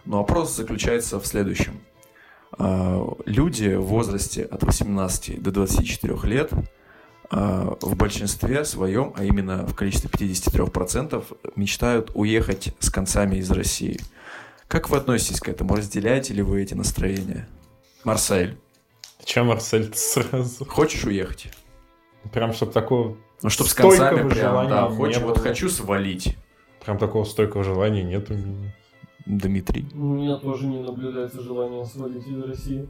[0.05, 1.81] но опрос заключается в следующем.
[2.59, 6.53] А, Люди в возрасте от 18 до 24 лет
[7.31, 11.25] а, в большинстве своем, а именно в количестве 53%,
[11.57, 14.01] мечтают уехать с концами из России.
[14.69, 15.75] Как вы относитесь к этому?
[15.77, 17.49] Разделяете ли вы эти настроения?
[18.05, 18.57] Марсель,
[19.25, 20.65] Чем Марсель сразу?
[20.65, 21.53] хочешь уехать?
[22.33, 23.17] Прям, чтобы такого...
[23.43, 25.45] Ну, чтоб с концами прям, желания да, не хочешь, вот было.
[25.45, 26.37] хочу свалить.
[26.85, 28.75] Прям такого стойкого желания нет у меня.
[29.27, 29.87] Дмитрий.
[29.95, 32.89] У меня тоже не наблюдается желания свалить из России.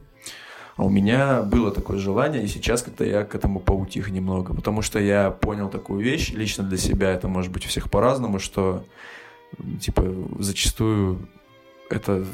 [0.75, 4.81] А у меня было такое желание, и сейчас как-то я к этому поутих немного, потому
[4.81, 8.83] что я понял такую вещь, лично для себя, это может быть у всех по-разному, что,
[9.79, 10.03] типа,
[10.39, 11.29] зачастую
[11.89, 12.25] это...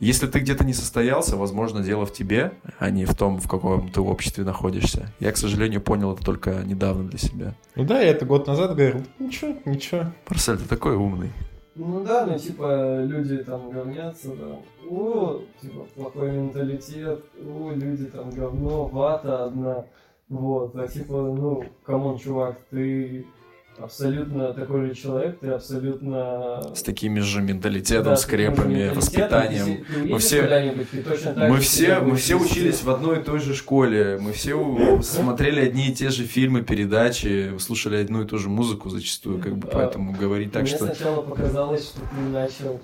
[0.00, 3.90] Если ты где-то не состоялся, возможно, дело в тебе, а не в том, в каком
[3.90, 5.12] ты обществе находишься.
[5.18, 7.54] Я, к сожалению, понял это только недавно для себя.
[7.74, 9.02] Ну да, я это год назад говорил.
[9.18, 10.12] Ничего, ничего.
[10.28, 11.32] Марсель, ты такой умный.
[11.74, 14.56] Ну да, ну типа люди там говнятся, да.
[14.88, 19.84] О, типа плохой менталитет, о, люди там говно, вата одна.
[20.28, 23.26] Вот, а типа, ну, come on, чувак, ты
[23.80, 26.62] абсолютно такой же человек, ты абсолютно...
[26.74, 28.96] С таким же менталитетом, Да, скрепами, менталитетом.
[28.96, 29.84] воспитанием.
[29.84, 30.42] Ты, ты Мы все-
[31.48, 35.88] Мы все, мы все учились в одной и той же школе, мы все смотрели одни
[35.88, 39.74] и те же фильмы, передачи, слушали одну и ту же музыку зачастую, как бы, А,
[39.74, 40.86] поэтому говорить так, Мне что...
[40.86, 42.80] сначала показалось, что ты начал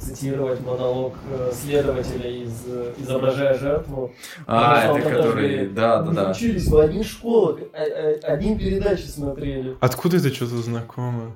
[0.00, 4.12] цитировать монолог э, следователя из э, «Изображая жертву».
[4.46, 6.30] А, это который, говорит, да, да, Мы да.
[6.30, 9.76] учились в одних школах, а- одни передачи смотрели.
[9.80, 11.32] Откуда это что-то знакомое?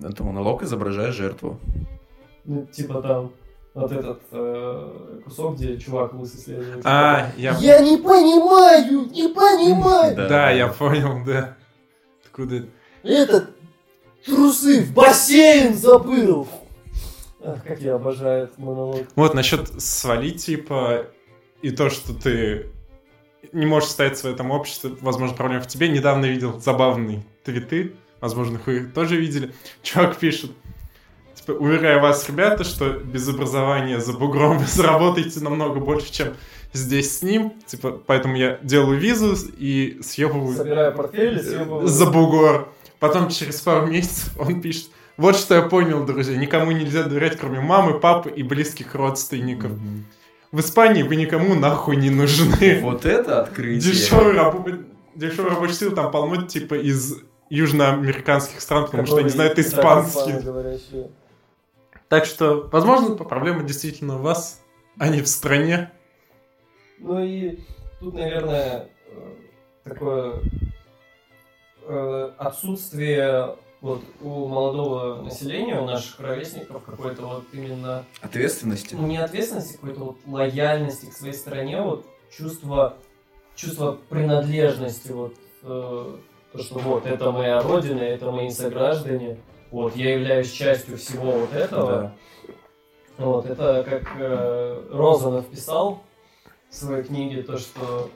[0.00, 1.58] Это монолог изображая жертву.
[2.44, 3.32] Ну, типа там
[3.74, 6.80] вот этот э, кусок, где чувак лысый следует.
[6.84, 7.56] А, я...
[7.58, 10.14] Я не понимаю, не понимаю.
[10.16, 11.56] Да, я понял, да.
[12.24, 12.68] Откуда это?
[13.02, 13.50] Этот
[14.24, 16.46] трусы в бассейн забыл.
[17.44, 19.02] Ах, как я обожаю этот монолог.
[19.16, 21.06] Вот, насчет свалить, типа,
[21.62, 22.70] и то, что ты
[23.52, 25.88] не можешь состояться в этом обществе, возможно, проблема в тебе.
[25.88, 29.52] Недавно видел забавные твиты, возможно, вы их тоже видели.
[29.82, 30.50] Чувак пишет,
[31.34, 36.34] типа, уверяю вас, ребята, что без образования за бугром вы заработаете намного больше, чем
[36.72, 37.52] здесь с ним.
[37.66, 41.86] Типа, поэтому я делаю визу и съебываю Собираю портфель и съебываю.
[41.86, 42.68] за бугор.
[42.98, 47.60] Потом через пару месяцев он пишет, вот что я понял, друзья, никому нельзя доверять, кроме
[47.60, 49.72] мамы, папы и близких родственников.
[50.52, 52.80] В Испании вы никому нахуй не нужны.
[52.82, 53.92] Вот это открытие.
[53.92, 54.34] Дешевый,
[55.14, 57.16] дешевый рабочий сил там полно, типа, из
[57.50, 60.34] южноамериканских стран, потому что они знают испанский.
[62.08, 64.62] Так что, возможно, проблема действительно у вас,
[64.98, 65.90] а не в стране.
[66.98, 67.58] Ну и
[68.00, 69.34] тут, наверное, э,
[69.84, 70.40] такое
[71.82, 78.94] э, отсутствие вот у молодого населения, у наших ровесников какой-то вот именно Ответственности.
[78.94, 82.96] ну, не ответственности, какой-то вот лояльности к своей стране, вот чувство,
[83.54, 86.16] чувство принадлежности, вот э,
[86.56, 89.38] то, что вот это моя родина, это мои сограждане,
[89.70, 91.90] вот я являюсь частью всего вот этого.
[91.92, 92.12] Да.
[93.18, 96.02] Вот, это как э, Розанов писал
[96.68, 98.10] в своей книге, то, что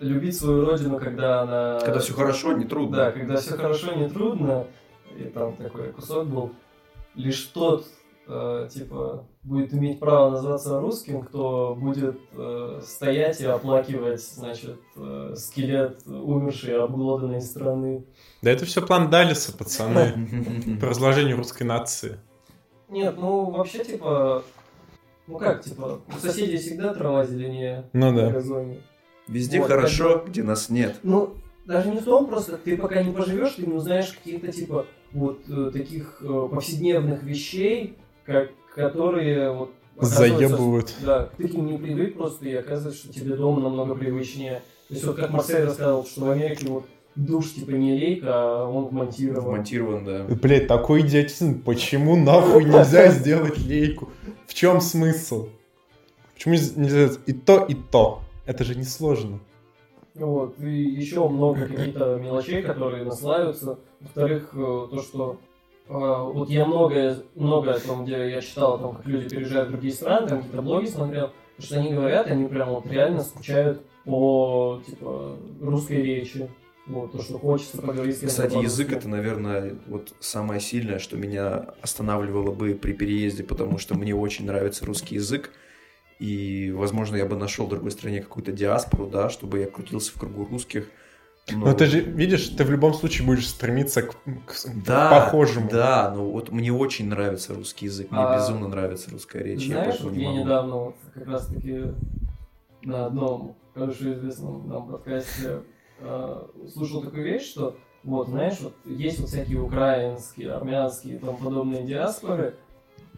[0.00, 1.80] любить свою родину, когда она...
[1.80, 2.96] Когда все хорошо, не трудно.
[2.96, 4.66] Да, когда все хорошо, не трудно.
[5.16, 6.52] И там такой кусок был.
[7.14, 7.86] Лишь тот,
[8.28, 15.34] э, типа, будет иметь право называться русским, кто будет э, стоять и оплакивать, значит, э,
[15.36, 18.04] скелет умершей, обглоданной страны.
[18.42, 22.18] Да это все план Далиса, пацаны, по разложению русской нации.
[22.88, 24.42] Нет, ну, вообще, типа...
[25.26, 28.30] Ну как, типа, у соседей всегда трава зеленее Ну на да.
[28.30, 28.80] газоне.
[29.26, 30.96] Везде Вот, хорошо, где нас нет.
[31.02, 31.34] Ну,
[31.66, 35.40] даже не в том, просто ты пока не поживешь, ты не узнаешь каких-то типа вот
[35.50, 37.98] э, таких э, повседневных вещей,
[38.28, 40.94] как, которые вот Заебывают.
[41.04, 44.62] Да, ты к ним не привык просто, и оказывается, что тебе дома намного привычнее.
[44.86, 46.84] То есть вот как Марсель рассказывал, что в Америке вот
[47.16, 49.44] душ типа не лейка, а он вмонтирован.
[49.44, 50.24] Вмонтирован, да.
[50.40, 51.62] Блять, такой идиотизм.
[51.62, 54.10] Почему нахуй нельзя сделать лейку?
[54.46, 55.48] В чем смысл?
[56.34, 58.20] Почему нельзя сделать и то, и то?
[58.46, 59.40] Это же несложно.
[60.14, 63.78] Вот, и еще много каких-то мелочей, которые наслаиваются.
[64.00, 65.38] Во-вторых, э, то, что
[65.88, 69.72] вот я многое, много о том, где я читал о том, как люди переезжают в
[69.72, 73.82] другие страны, там какие-то блоги смотрел, то, что они говорят, они прям вот реально скучают
[74.04, 76.48] по, типа, русской речи.
[76.86, 82.50] Вот, то, что хочется поговорить Кстати, язык это, наверное, вот самое сильное, что меня останавливало
[82.50, 85.50] бы при переезде, потому что мне очень нравится русский язык.
[86.18, 90.18] И, возможно, я бы нашел в другой стране какую-то диаспору, да, чтобы я крутился в
[90.18, 90.88] кругу русских.
[91.50, 94.12] Но- Но ты же видишь, ты в любом случае будешь стремиться к,
[94.46, 95.68] к да, похожему.
[95.70, 99.62] Да, ну вот мне очень нравится русский язык, мне А, безумно нравится русская речь.
[99.62, 100.40] я Знаешь, вот не я могу.
[100.40, 101.84] недавно вот как раз таки
[102.82, 105.62] на одном хорошо известном нам подкасте
[106.00, 106.42] э,
[106.72, 111.82] слушал такую вещь, что вот, знаешь, вот есть вот всякие украинские, армянские и тому подобные
[111.84, 112.54] диаспоры,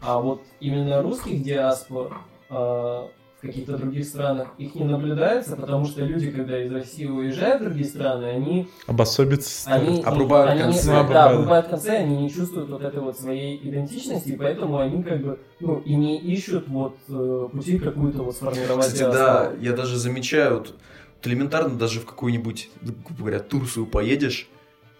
[0.01, 2.17] А вот именно русских диаспор
[2.49, 3.07] а,
[3.41, 7.65] в каких-то других странах их не наблюдается, потому что люди, когда из России уезжают в
[7.65, 8.69] другие страны, они...
[8.85, 9.67] Обособиться.
[9.67, 10.85] Они, Обрубают они, концы.
[10.85, 11.33] Да, Обрубают.
[11.33, 15.39] обрубают концы, они не чувствуют вот этой вот своей идентичности, и поэтому они как бы,
[15.59, 19.17] ну, и не ищут вот э, пути какую-то вот сформировать Кстати, диаспору.
[19.23, 20.75] да, я даже замечаю, вот,
[21.15, 24.49] вот элементарно даже в какую-нибудь, ну, грубо говоря, Турцию поедешь,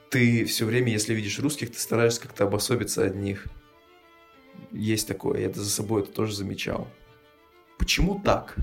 [0.10, 3.46] ты все время, если видишь русских, ты стараешься как-то обособиться от них.
[4.72, 6.88] Есть такое, я это за собой это тоже замечал.
[7.82, 8.56] Почему так?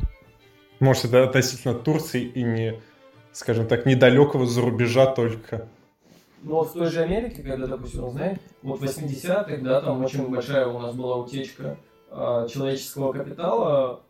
[0.79, 2.81] Может, это относительно Турции и не,
[3.33, 5.67] скажем так, недалекого зарубежа только.
[6.45, 10.31] Ну, вот в той же Америке, когда, допустим, знаете, вот в 80-х, да, там очень
[10.31, 11.77] большая у нас была утечка
[12.13, 14.03] а, человеческого капитала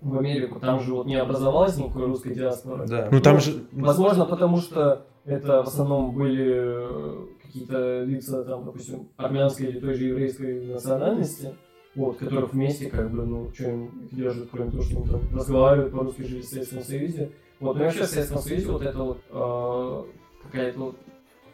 [0.00, 2.86] в Америку, там же вот не образовалась никакой русской диаспоры.
[2.86, 3.08] Да.
[3.10, 3.64] Ну там Ну, же...
[3.72, 9.94] Возможно, потому что это в основном были э, какие-то лица, там, допустим, армянской или той
[9.94, 11.56] же еврейской национальности,
[11.94, 15.20] вот, которых вместе, как бы, ну, что им их держит, кроме того, что они там
[15.34, 17.30] разговаривают по-русски, жили в Советском Союзе.
[17.60, 20.02] Вот, ну вообще в Советском Союзе вот это вот э,
[20.44, 20.96] какая-то вот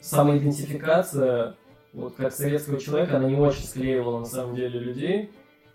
[0.00, 1.54] самоидентификация,
[1.92, 5.30] вот, как советского человека, она не очень склеивала, на самом деле, людей.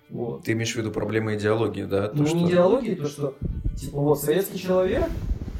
[0.09, 0.43] Вот.
[0.43, 2.09] Ты имеешь в виду проблемы идеологии, да?
[2.09, 3.35] То, Ну, что- не идеологии, то, что,
[3.75, 5.05] типа, вот, советский человек,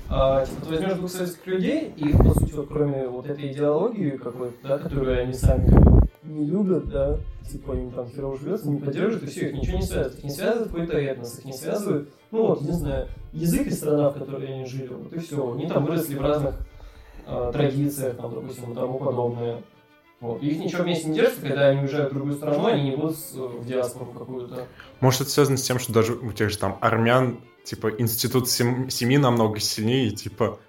[0.09, 4.11] а, типа, ты возьмешь двух советских людей, и, по сути, вот, кроме вот этой идеологии
[4.11, 7.17] какой-то, да, которую они сами как бы не любят, да,
[7.49, 10.17] типа, им там херово живется, не поддерживают, и все, их ничего не связывает.
[10.17, 14.09] Их не связывает какой-то этнос, их не связывает, ну, вот, не знаю, язык и страна,
[14.09, 15.53] в которой они жили, вот, и все.
[15.53, 16.55] Они там выросли в разных
[17.26, 19.61] а, традициях, там, допустим, и тому подобное.
[20.19, 20.41] Вот.
[20.41, 23.17] И их ничего вместе не держит, когда они уезжают в другую страну, они не будут
[23.17, 24.67] с- в диаспору какую-то.
[25.01, 28.89] Может, это связано с тем, что даже у тех же там армян, типа, институт сем-
[28.89, 30.59] семьи намного сильнее, и, типа,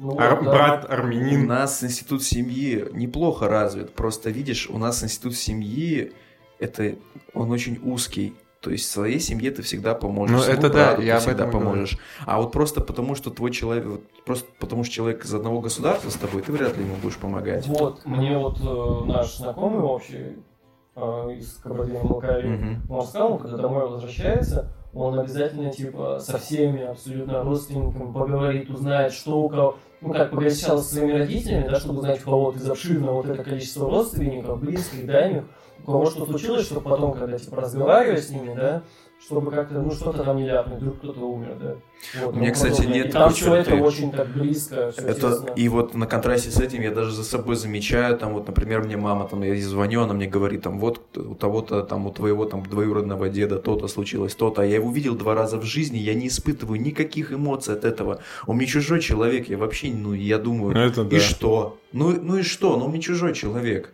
[0.00, 0.50] Ну, ар- да.
[0.50, 1.46] брат У армянин.
[1.46, 3.92] нас институт семьи неплохо развит.
[3.92, 6.12] Просто видишь, у нас институт семьи,
[6.58, 6.94] это
[7.34, 8.34] он очень узкий.
[8.60, 10.36] То есть своей семье ты всегда поможешь.
[10.46, 11.64] Ну, это да, я ты всегда и говорю.
[11.66, 11.98] поможешь.
[12.26, 16.10] А вот просто потому, что твой человек, вот просто потому, что человек из одного государства
[16.10, 17.66] с тобой, ты вряд ли ему будешь помогать.
[17.66, 20.36] Вот, мне вот э, наш знакомый общий
[20.96, 21.00] э,
[21.38, 22.82] из Кабардино-Балкарии, Мгм.
[22.92, 29.40] он сказал, когда домой возвращается, он обязательно, типа, со всеми абсолютно родственниками поговорит, узнает, что
[29.42, 33.26] у кого, ну, как со своими родителями, да, чтобы узнать, у кого из обширного вот
[33.26, 35.44] это количество родственников, близких, дальних,
[35.82, 38.82] у кого что случилось, чтобы потом, когда, типа, разговаривать с ними, да,
[39.22, 41.76] чтобы как-то, ну, что-то там не ляпнуть, вдруг кто-то умер, да.
[42.22, 42.94] Вот, Мне, тому кстати, подобное.
[42.94, 46.58] нет И там все это очень так близко, все Это, и вот на контрасте с
[46.58, 50.02] этим я даже за собой замечаю, там вот, например, мне мама, там, я ей звоню,
[50.02, 54.34] она мне говорит, там, вот у того-то, там, у твоего, там, двоюродного деда то-то случилось,
[54.34, 57.84] то-то, а я его видел два раза в жизни, я не испытываю никаких эмоций от
[57.84, 58.20] этого.
[58.46, 61.16] Он мне чужой человек, я вообще, ну, я думаю, Ну, это да.
[61.16, 61.78] и что?
[61.92, 62.76] Ну, ну и что?
[62.76, 63.92] Ну, он мне чужой человек.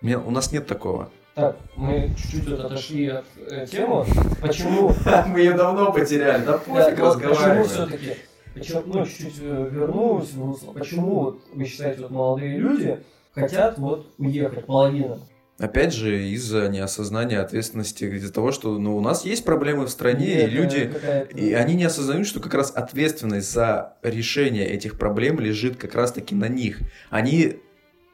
[0.00, 1.10] Мне, у нас нет такого.
[1.40, 4.04] Так, мы чуть-чуть вот отошли от э, темы.
[4.42, 4.92] Почему?
[5.28, 8.16] Мы ее давно потеряли, да вот почему все-таки?
[8.52, 10.72] Почему, ну, чуть-чуть э, вернусь в русло.
[10.72, 12.98] Почему вот вы считаете, вот молодые люди
[13.34, 15.18] хотят вот уехать, половина?
[15.58, 20.26] Опять же, из-за неосознания ответственности, из-за того, что ну, у нас есть проблемы в стране,
[20.26, 20.92] и Или это люди...
[21.34, 26.34] И они не осознают, что как раз ответственность за решение этих проблем лежит как раз-таки
[26.34, 26.80] на них.
[27.08, 27.60] Они...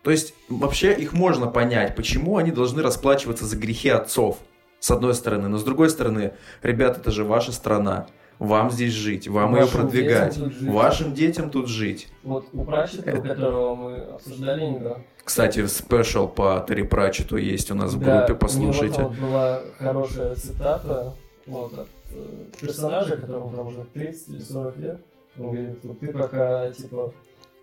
[0.07, 4.39] То есть, вообще их можно понять, почему они должны расплачиваться за грехи отцов,
[4.79, 5.49] с одной стороны.
[5.49, 8.07] Но с другой стороны, ребят, это же ваша страна.
[8.39, 12.07] Вам здесь жить, вам ее Вашим продвигать, детям вашим детям тут жить.
[12.23, 15.03] Вот у Пратчета, которого мы обсуждали недавно.
[15.25, 18.95] Кстати, спешл по Терри Пратчету есть у нас в Да, группе, у него послушайте.
[18.95, 24.77] там вот была хорошая цитата вот, от э, персонажа, которому там уже 30 или 40
[24.77, 25.01] лет.
[25.37, 27.13] Он говорит, ты пока, типа,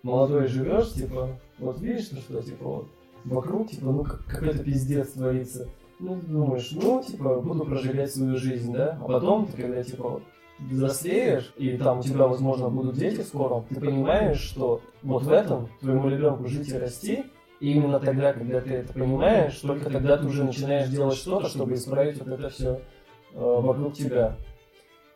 [0.03, 2.87] молодой живешь, типа, вот видишь, ну что, типа, вот,
[3.23, 5.67] вокруг, типа, ну, как- какой-то пиздец творится.
[5.99, 8.99] Ну, ты думаешь, ну, типа, буду прожигать свою жизнь, да?
[9.01, 10.23] А потом, ты когда, типа, вот,
[10.59, 15.69] взрослеешь, и там у тебя, возможно, будут дети скоро, ты понимаешь, что вот в этом
[15.79, 17.23] твоему ребенку жить и расти,
[17.59, 21.73] и именно тогда, когда ты это понимаешь, только тогда ты уже начинаешь делать что-то, чтобы
[21.75, 22.81] исправить вот это все
[23.33, 24.35] вокруг тебя.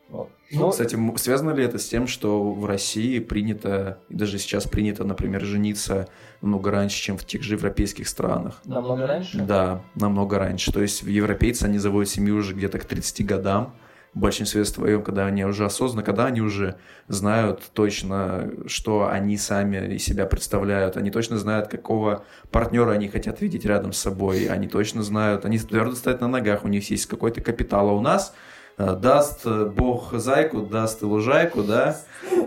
[0.09, 0.29] Вот.
[0.51, 4.65] Ну, Кстати, м- связано ли это с тем, что в России принято, и даже сейчас
[4.65, 6.07] принято, например, жениться
[6.41, 8.61] намного раньше, чем в тех же европейских странах?
[8.65, 9.37] намного раньше.
[9.39, 10.71] Да, намного раньше.
[10.71, 13.75] То есть европейцы, они заводят семью уже где-то к 30 годам,
[14.13, 16.77] в большинстве своем, когда они уже осознанно, когда они уже
[17.07, 23.41] знают точно, что они сами из себя представляют, они точно знают, какого партнера они хотят
[23.41, 27.05] видеть рядом с собой, они точно знают, они твердо стоят на ногах, у них есть
[27.05, 28.33] какой-то капитал, а у нас
[28.77, 31.97] даст э, бог зайку, даст и лужайку, да?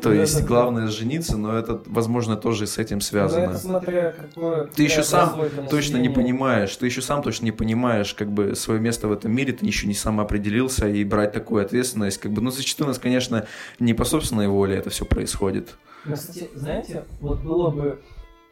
[0.01, 3.51] То есть главное жениться, но это, возможно, тоже с этим связано.
[3.51, 4.67] это смотря какое...
[4.67, 8.81] Ты еще сам точно не понимаешь, ты еще сам точно не понимаешь, как бы свое
[8.81, 12.41] место в этом мире, ты еще не сам определился и брать такую ответственность, как бы,
[12.41, 13.47] ну зачастую у нас, конечно,
[13.81, 15.77] не по собственной воле это все происходит.
[16.05, 18.01] Ну, кстати, знаете, вот было бы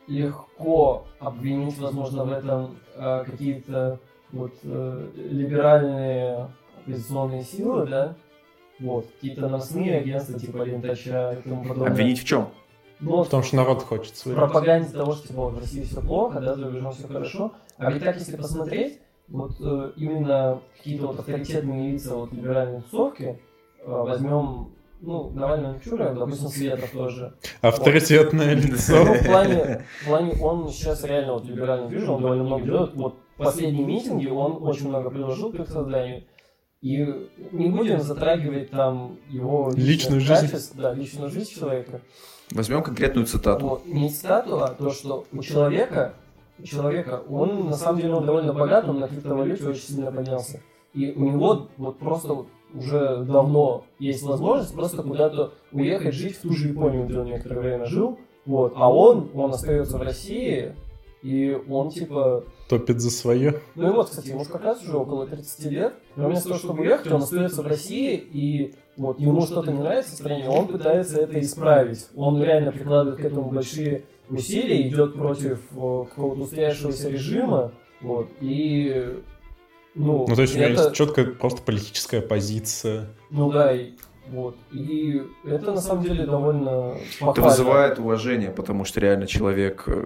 [0.09, 4.01] легко обвинить, возможно, в этом э, какие-то
[4.33, 6.49] вот э, либеральные
[6.89, 8.15] оппозиционные силы, да,
[8.81, 11.91] вот, какие-то новостные агентства типа Лентача и тому подобное.
[11.93, 12.49] Обвинить в чем?
[13.01, 14.41] Ну, вот Потому что народ хочет своего.
[14.41, 17.53] пропаганде того, что типа, вот, в России все плохо, да, за рубежом все хорошо.
[17.77, 23.39] А ведь так, если посмотреть, вот э, именно какие-то вот авторитетные лица вот либеральной тусовки,
[23.81, 24.71] э, возьмем,
[25.01, 27.35] ну, Навального Мичура, допустим, Светов тоже.
[27.61, 29.05] Авторитетное Ну, лицо.
[29.05, 32.95] в плане, в плане, он сейчас реально вот либеральный движ, он довольно много делает.
[32.97, 36.25] Вот последние митинги он очень много предложил к их созданию.
[36.81, 36.97] И
[37.51, 40.47] не будем затрагивать там его Личную жизнь.
[40.47, 42.01] качеств, Да, личную жизнь человека.
[42.53, 43.67] Возьмем конкретную цитату.
[43.67, 46.15] Вот, не цитату, а то, что у человека,
[46.59, 50.61] у человека, он на самом деле он довольно богат, он на криптовалюте очень сильно поднялся.
[50.95, 56.43] И у него вот просто вот уже давно есть возможность просто куда-то уехать жить в
[56.43, 58.19] ту же Японию, где он некоторое время жил.
[58.47, 58.73] Вот.
[58.77, 60.75] А он, он остается в России,
[61.23, 62.45] и он типа...
[62.69, 63.61] Топит за свое.
[63.75, 65.95] Ну и вот, кстати, ему как раз уже около 30 лет.
[66.17, 70.13] Но вместо того, чтобы уехать, он остается в России, и вот ему что-то не нравится
[70.13, 72.07] в стране, он пытается это исправить.
[72.15, 79.17] Он реально прикладывает к этому большие усилия, идет против э, какого-то устоявшегося режима, вот, и...
[79.95, 83.07] Ну, Ну, то есть у меня это- есть четкая просто политическая позиция.
[83.31, 83.93] Ну да, и,
[84.31, 84.57] вот.
[84.73, 87.51] И это на самом деле довольно Это похвально.
[87.51, 90.05] вызывает уважение, потому что реально человек, э,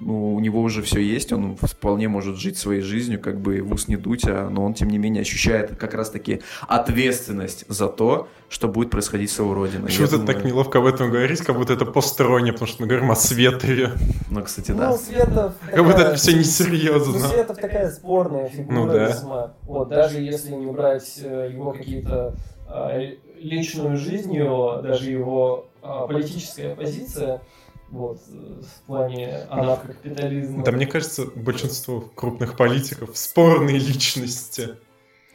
[0.00, 3.72] ну, у него уже все есть, он вполне может жить своей жизнью, как бы в
[3.72, 8.28] ус не дуть, а, но он, тем не менее, ощущает как раз-таки ответственность за то,
[8.48, 9.86] что будет происходить с его родиной.
[9.86, 12.88] Почему ты думаю- так неловко об этом говорить, как будто это постороннее, потому что мы
[12.88, 13.90] говорим о Светове.
[14.30, 14.92] Ну, кстати, Ну, да.
[14.96, 15.52] Светов...
[15.70, 17.18] Как будто такая- это все Ну, несерьезно.
[17.20, 19.06] Светов такая спорная фигура Ну да.
[19.08, 19.52] весьма.
[19.62, 22.34] Вот, даже если не брать э, его какие-то
[22.68, 22.98] а,
[23.40, 27.40] личную жизнь, его, даже его а, политическая позиция,
[27.90, 30.64] вот, в плане анархокапитализма.
[30.64, 34.76] Да мне кажется, большинство крупных политиков спорные личности.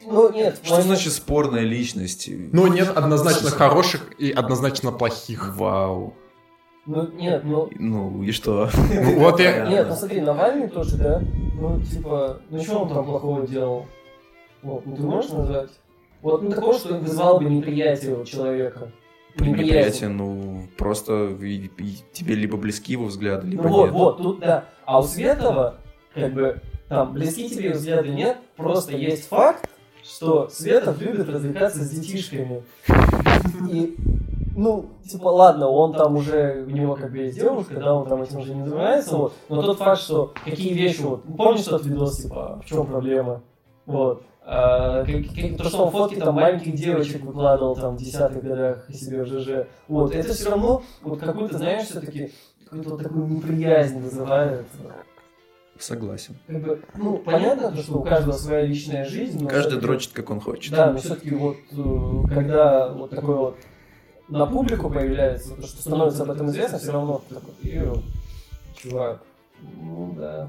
[0.04, 2.30] Ну, нет, Что плане- значит спорная личность?
[2.52, 5.56] Но нет однозначно хороших и однозначно плохих.
[5.56, 6.14] Вау.
[6.86, 7.68] Ну, нет, ну...
[7.74, 8.70] Ну, и что?
[8.76, 9.66] Ну, Вот я...
[9.66, 11.20] Нет, ну смотри, Навальный тоже, да?
[11.54, 13.86] Ну, типа, ну что он там плохого делал?
[14.62, 15.70] Вот, ну ты можешь назвать?
[16.26, 18.90] Вот, ну такого, что вызывал бы неприятие у человека.
[19.38, 23.92] Неприятие, ну, просто и- и тебе либо близки его взгляды, либо Ну вот, нет.
[23.92, 24.64] вот, тут да.
[24.84, 25.76] А у Светова,
[26.12, 29.70] как бы, там, близки тебе взгляды нет, просто есть факт,
[30.02, 32.64] что Светов любит развлекаться с детишками.
[33.70, 33.94] И,
[34.56, 38.22] ну, типа, ладно, он там уже, у него как бы есть девушка, да, он там
[38.22, 39.32] этим уже не занимается, вот.
[39.48, 43.42] Но тот факт, что какие вещи, вот, помнишь тот видос, типа, «А в чем проблема?
[43.84, 44.24] Вот.
[44.46, 49.66] То, что он фотки там маленьких девочек выкладывал там в десятых годах себе в ЖЖ.
[49.88, 52.32] Вот, это все равно, вот какую-то, знаешь, все-таки
[52.64, 54.66] какую-то вот такую неприязнь вызывает.
[55.78, 56.36] Согласен.
[56.46, 59.42] Как бы, ну, понятно, то, что у каждого своя личная жизнь.
[59.42, 60.72] но Каждый дрочит, как он хочет.
[60.72, 63.58] Да, но все-таки вот, э, когда вот такой вот
[64.28, 68.02] на публику появляется, то, что становится об этом известно, все равно такой, «Ё,
[68.76, 69.20] чувак,
[69.60, 70.48] ну да.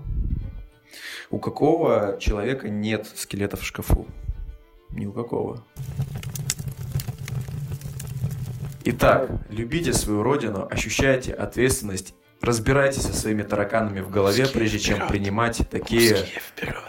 [1.29, 4.07] У какого человека нет скелета в шкафу?
[4.91, 5.63] Ни у какого.
[8.85, 15.61] Итак, любите свою родину, ощущайте ответственность, разбирайтесь со своими тараканами в голове, прежде чем принимать
[15.69, 16.15] такие...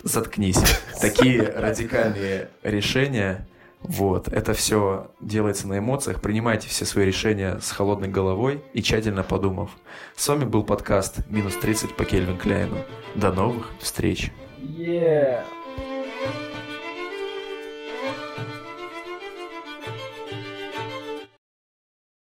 [0.04, 0.60] Заткнись.
[1.00, 3.48] Такие радикальные решения.
[3.82, 6.20] Вот, это все делается на эмоциях.
[6.20, 9.70] Принимайте все свои решения с холодной головой и тщательно подумав.
[10.16, 12.78] С вами был подкаст «Минус 30» по Кельвин Кляйну.
[13.14, 14.32] До новых встреч!
[14.60, 15.44] Yeah.